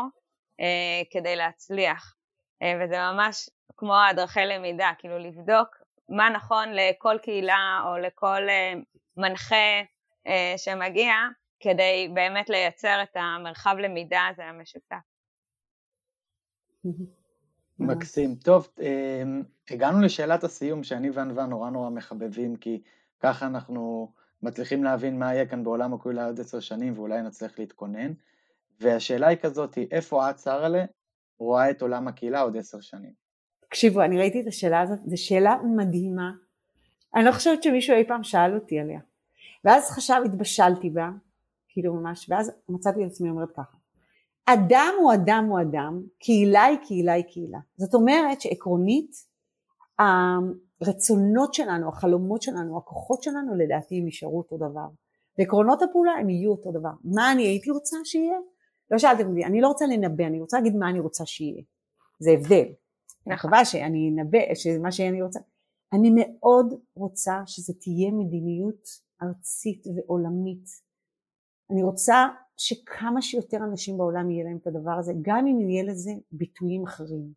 אה, 0.60 1.02
כדי 1.12 1.36
להצליח. 1.36 2.16
אה, 2.62 2.74
וזה 2.82 2.98
ממש 3.00 3.50
כמו 3.78 3.96
הדרכי 3.96 4.46
למידה, 4.46 4.92
כאילו 4.98 5.20
לבדוק 5.20 5.79
מה 6.10 6.30
נכון 6.30 6.70
לכל 6.74 7.18
קהילה 7.22 7.82
או 7.86 7.98
לכל 7.98 8.50
אה, 8.50 8.74
מנחה 9.18 9.82
אה, 10.28 10.54
שמגיע 10.58 11.14
כדי 11.60 12.12
באמת 12.14 12.50
לייצר 12.50 13.04
את 13.04 13.16
המרחב 13.16 13.76
למידה 13.80 14.28
הזה 14.32 14.46
המשותף. 14.46 14.96
מקסים. 17.80 18.36
טוב, 18.36 18.68
אה, 18.82 19.24
הגענו 19.70 20.02
לשאלת 20.02 20.44
הסיום 20.44 20.84
שאני 20.84 21.10
וענווה 21.10 21.46
נורא 21.46 21.70
נורא 21.70 21.90
מחבבים 21.90 22.56
כי 22.56 22.82
ככה 23.20 23.46
אנחנו 23.46 24.12
מצליחים 24.42 24.84
להבין 24.84 25.20
מה 25.20 25.34
יהיה 25.34 25.46
כאן 25.46 25.64
בעולם 25.64 25.94
הקהילה 25.94 26.26
עוד 26.26 26.40
עשר 26.40 26.60
שנים 26.60 26.94
ואולי 26.98 27.22
נצליח 27.22 27.60
להתכונן 27.60 28.14
והשאלה 28.80 29.28
היא 29.28 29.38
כזאת, 29.38 29.78
איפה 29.92 30.30
את, 30.30 30.40
שרלה, 30.40 30.86
רואה 31.40 31.72
את 31.72 31.82
עולם 31.82 32.08
הקהילה 32.08 32.42
עוד 32.42 32.58
עשר 32.58 32.82
שנים? 32.82 33.29
תקשיבו, 33.70 34.02
אני 34.02 34.18
ראיתי 34.18 34.42
את 34.42 34.48
השאלה 34.48 34.82
הזאת, 34.82 35.00
זו 35.06 35.18
שאלה 35.18 35.56
מדהימה. 35.64 36.32
אני 37.16 37.26
לא 37.26 37.32
חושבת 37.32 37.64
שמישהו 37.64 37.96
אי 37.96 38.08
פעם 38.08 38.24
שאל 38.24 38.56
אותי 38.56 38.80
עליה. 38.80 39.00
ואז 39.66 39.90
חשב, 39.90 40.22
התבשלתי 40.26 40.90
בה, 40.90 41.10
כאילו 41.70 41.94
ממש, 41.94 42.30
ואז 42.30 42.52
מצאתי 42.70 43.06
את 43.06 43.12
עצמי 43.12 43.30
אומרת 43.30 43.52
ככה. 43.52 43.78
אדם 44.46 44.94
הוא 45.00 45.14
אדם 45.14 45.46
הוא 45.50 45.62
אדם, 45.62 46.02
קהילה 46.20 46.64
היא 46.64 46.78
קהילה 46.88 47.14
היא 47.14 47.24
קהילה. 47.24 47.60
זאת 47.78 47.94
אומרת 47.94 48.42
שעקרונית, 48.42 49.12
הרצונות 50.82 51.54
שלנו, 51.54 51.90
החלומות 51.90 52.42
שלנו, 52.42 52.78
הכוחות 52.78 53.24
שלנו, 53.24 53.56
לדעתי 53.56 53.98
הם 53.98 54.06
יישארו 54.06 54.38
אותו 54.38 54.58
דבר. 54.58 54.88
ועקרונות 55.38 55.82
הפעולה 55.82 56.12
הם 56.12 56.30
יהיו 56.30 56.52
אותו 56.52 56.72
דבר. 56.72 56.90
מה 57.04 57.32
אני 57.32 57.44
הייתי 57.44 57.72
רוצה 57.72 57.98
שיהיה? 58.04 58.38
לא 58.92 58.98
שאלתם 58.98 59.30
אותי, 59.30 59.46
אני 59.46 59.62
לא 59.62 59.68
רוצה 59.68 59.86
לנבא, 59.86 60.24
אני 60.24 60.40
רוצה 60.42 60.58
להגיד 60.58 60.76
מה 60.76 60.90
אני 60.90 61.00
רוצה 61.00 61.26
שיהיה. 61.26 61.62
זה 62.20 62.32
הבדל. 62.32 62.66
מקווה 63.34 63.66
שאני 63.66 64.10
אנבא, 64.10 64.54
שזה 64.56 64.80
שאני 64.92 65.22
רוצה. 65.22 65.40
אני 65.94 66.10
מאוד 66.16 66.74
רוצה 66.96 67.42
שזה 67.46 67.74
תהיה 67.74 68.12
מדיניות 68.12 68.88
ארצית 69.24 69.84
ועולמית. 69.88 70.66
אני 71.72 71.84
רוצה 71.84 72.28
שכמה 72.58 73.22
שיותר 73.22 73.58
אנשים 73.58 73.98
בעולם 73.98 74.32
יהיה 74.32 74.44
להם 74.46 74.58
את 74.58 74.68
הדבר 74.68 74.92
הזה, 75.00 75.14
גם 75.22 75.48
אם 75.48 75.70
יהיה 75.70 75.84
לזה 75.84 76.12
ביטויים 76.32 76.84
אחרים. 76.84 77.34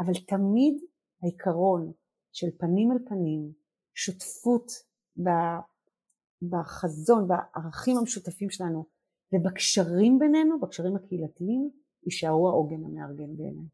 אבל 0.00 0.12
תמיד 0.28 0.74
העיקרון 1.22 1.92
של 2.32 2.46
פנים 2.58 2.92
אל 2.92 2.98
פנים, 3.08 3.52
שותפות 3.94 4.72
בחזון, 6.42 7.28
בערכים 7.28 7.96
המשותפים 7.96 8.50
שלנו 8.50 8.84
ובקשרים 9.34 10.18
בינינו, 10.18 10.60
בקשרים 10.60 10.96
הקהילתיים, 10.96 11.70
יישארו 12.04 12.48
העוגן 12.48 12.84
המארגן 12.84 13.36
בעיניי. 13.36 13.66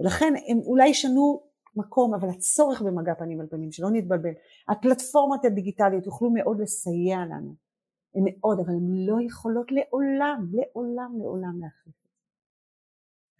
ולכן 0.00 0.32
הם 0.48 0.58
אולי 0.58 0.88
ישנו 0.88 1.42
מקום, 1.76 2.14
אבל 2.14 2.28
הצורך 2.28 2.82
במגע 2.82 3.14
פנים 3.14 3.40
על 3.40 3.46
פנים, 3.46 3.72
שלא 3.72 3.88
נתבלבל, 3.92 4.30
הפלטפורמות 4.68 5.44
הדיגיטליות 5.44 6.06
יוכלו 6.06 6.30
מאוד 6.30 6.60
לסייע 6.60 7.18
לנו, 7.18 7.54
הן 8.14 8.22
מאוד, 8.24 8.60
אבל 8.60 8.74
הן 8.74 9.06
לא 9.06 9.16
יכולות 9.26 9.72
לעולם, 9.72 10.46
לעולם, 10.52 11.18
לעולם 11.18 11.60
להחליף. 11.60 11.94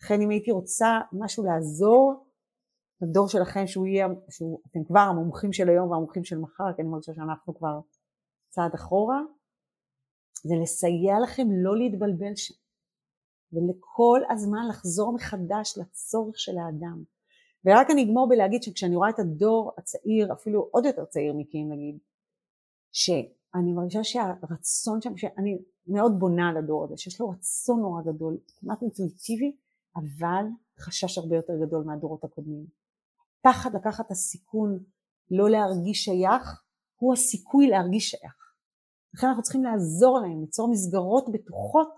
לכן 0.03 0.21
אם 0.21 0.31
הייתי 0.31 0.51
רוצה 0.51 1.01
משהו 1.13 1.45
לעזור 1.45 2.27
לדור 3.01 3.29
שלכם 3.29 3.67
שהוא 3.67 3.87
יהיה, 3.87 4.07
שאתם 4.31 4.85
כבר 4.87 5.01
המומחים 5.01 5.53
של 5.53 5.69
היום 5.69 5.91
והמומחים 5.91 6.25
של 6.25 6.39
מחר, 6.39 6.73
כי 6.77 6.83
אני 6.83 6.89
מרגישה 6.89 7.15
שאנחנו 7.15 7.55
כבר 7.55 7.81
צעד 8.49 8.75
אחורה, 8.75 9.21
זה 10.45 10.55
לסייע 10.63 11.21
לכם 11.23 11.47
לא 11.51 11.77
להתבלבל 11.77 12.37
שם, 12.37 12.55
ולכל 13.57 14.21
הזמן 14.31 14.69
לחזור 14.69 15.13
מחדש 15.13 15.79
לצורך 15.79 16.39
של 16.39 16.59
האדם. 16.59 17.03
ורק 17.65 17.91
אני 17.91 18.03
אגמור 18.03 18.29
בלהגיד 18.29 18.63
שכשאני 18.63 18.97
רואה 18.97 19.11
את 19.11 19.19
הדור 19.19 19.73
הצעיר, 19.79 20.33
אפילו 20.33 20.69
עוד 20.71 20.85
יותר 20.85 21.05
צעיר 21.05 21.33
מקים 21.33 21.73
נגיד, 21.73 21.99
שאני 22.93 23.73
מרגישה 23.73 24.05
שהרצון 24.05 25.01
שם, 25.01 25.17
שאני 25.17 25.59
מאוד 25.87 26.19
בונה 26.19 26.49
על 26.49 26.57
הדור 26.57 26.85
הזה, 26.85 26.97
שיש 26.97 27.21
לו 27.21 27.29
רצון 27.31 27.81
נורא 27.81 28.03
גדול, 28.03 28.39
כמעט 28.47 28.83
אינטואיטיבי, 28.83 29.57
אבל 29.97 30.45
חשש 30.79 31.19
הרבה 31.19 31.37
יותר 31.37 31.53
גדול 31.67 31.85
מהדורות 31.85 32.25
הקודמים. 32.25 32.67
פחד 33.43 33.77
לקחת 33.77 34.07
את 34.07 34.11
הסיכון 34.11 34.79
לא 35.31 35.51
להרגיש 35.51 36.05
שייך, 36.05 36.63
הוא 36.97 37.13
הסיכוי 37.13 37.67
להרגיש 37.67 38.11
שייך. 38.11 38.55
לכן 39.15 39.27
אנחנו 39.27 39.43
צריכים 39.43 39.65
לעזור 39.65 40.19
להם, 40.19 40.41
ליצור 40.41 40.71
מסגרות 40.71 41.33
בטוחות 41.33 41.89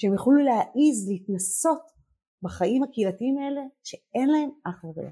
שהם 0.00 0.12
יוכלו 0.12 0.36
להעיז 0.36 1.08
להתנסות 1.08 1.82
בחיים 2.42 2.82
הקהילתיים 2.82 3.38
האלה 3.38 3.60
שאין 3.84 4.28
להם 4.28 4.50
אח 4.64 4.84
ורע. 4.84 5.10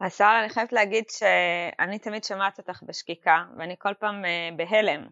אז 0.00 0.16
שרה, 0.16 0.40
אני 0.40 0.48
חייבת 0.48 0.72
להגיד 0.72 1.04
שאני 1.10 1.98
תמיד 1.98 2.24
שומעת 2.24 2.58
אותך 2.58 2.82
בשקיקה, 2.82 3.44
ואני 3.58 3.74
כל 3.78 3.94
פעם 4.00 4.24
אה, 4.24 4.48
בהלם, 4.56 5.06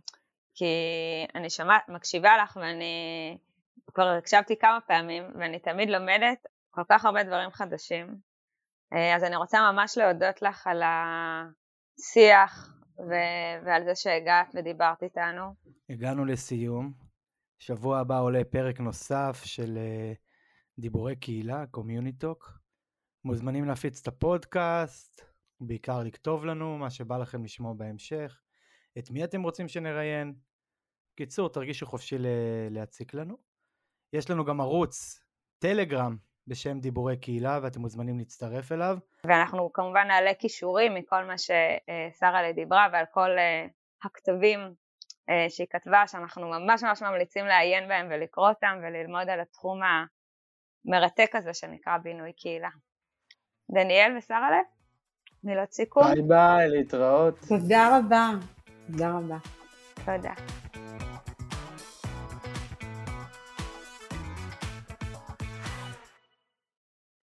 כי 0.54 0.64
אני 1.34 1.50
שומעת, 1.50 1.88
מקשיבה 1.88 2.36
לך 2.42 2.56
ואני 2.56 3.38
כבר 3.94 4.06
הקשבתי 4.18 4.58
כמה 4.58 4.78
פעמים, 4.86 5.24
ואני 5.38 5.58
תמיד 5.58 5.88
לומדת 5.88 6.46
כל 6.70 6.82
כך 6.88 7.04
הרבה 7.04 7.22
דברים 7.22 7.50
חדשים. 7.50 8.16
אה, 8.92 9.16
אז 9.16 9.24
אני 9.24 9.36
רוצה 9.36 9.72
ממש 9.72 9.98
להודות 9.98 10.42
לך 10.42 10.66
על 10.66 10.82
השיח 10.84 12.74
ו- 12.98 13.66
ועל 13.66 13.84
זה 13.84 13.94
שהגעת 13.94 14.50
ודיברת 14.54 15.02
איתנו. 15.02 15.54
הגענו 15.90 16.24
לסיום. 16.24 17.03
שבוע 17.66 17.98
הבא 17.98 18.20
עולה 18.20 18.44
פרק 18.44 18.80
נוסף 18.80 19.42
של 19.44 19.78
אה, 19.78 20.16
דיבורי 20.78 21.16
קהילה, 21.16 21.66
CommuniTalk. 21.70 22.58
מוזמנים 23.24 23.64
להפיץ 23.64 24.00
את 24.00 24.08
הפודקאסט, 24.08 25.22
בעיקר 25.60 26.02
לכתוב 26.02 26.44
לנו 26.44 26.78
מה 26.78 26.90
שבא 26.90 27.18
לכם 27.18 27.44
לשמוע 27.44 27.74
בהמשך, 27.76 28.40
את 28.98 29.10
מי 29.10 29.24
אתם 29.24 29.42
רוצים 29.42 29.68
שנראיין. 29.68 30.34
בקיצור, 31.14 31.48
תרגישו 31.48 31.86
חופשי 31.86 32.16
להציק 32.70 33.14
לנו. 33.14 33.36
יש 34.12 34.30
לנו 34.30 34.44
גם 34.44 34.60
ערוץ 34.60 35.24
טלגרם 35.58 36.16
בשם 36.46 36.80
דיבורי 36.80 37.16
קהילה 37.16 37.60
ואתם 37.62 37.80
מוזמנים 37.80 38.18
להצטרף 38.18 38.72
אליו. 38.72 38.98
ואנחנו 39.26 39.72
כמובן 39.72 40.06
נעלה 40.06 40.34
כישורים 40.34 40.94
מכל 40.94 41.24
מה 41.24 41.34
ששרה 41.38 42.52
דיברה 42.52 42.88
ועל 42.92 43.04
כל 43.12 43.30
אה, 43.38 43.66
הכתבים 44.02 44.60
אה, 44.60 44.68
שהיא 45.48 45.66
כתבה 45.70 46.06
שאנחנו 46.06 46.48
ממש 46.48 46.82
ממש 46.84 47.02
ממליצים 47.02 47.46
לעיין 47.46 47.88
בהם 47.88 48.06
ולקרוא 48.10 48.48
אותם 48.48 48.78
וללמוד 48.82 49.28
על 49.28 49.40
התחום 49.40 49.80
המרתק 50.86 51.30
הזה 51.34 51.54
שנקרא 51.54 51.98
בינוי 51.98 52.32
קהילה. 52.32 52.70
דניאל 53.70 54.16
ושרה 54.18 54.50
לב, 54.50 54.64
מילות 55.44 55.72
סיכום. 55.72 56.04
ביי 56.14 56.22
ביי, 56.22 56.68
להתראות. 56.68 57.38
תודה 57.48 57.98
רבה. 57.98 58.30
תודה 58.86 59.10
רבה. 59.10 59.36
תודה. 60.04 60.34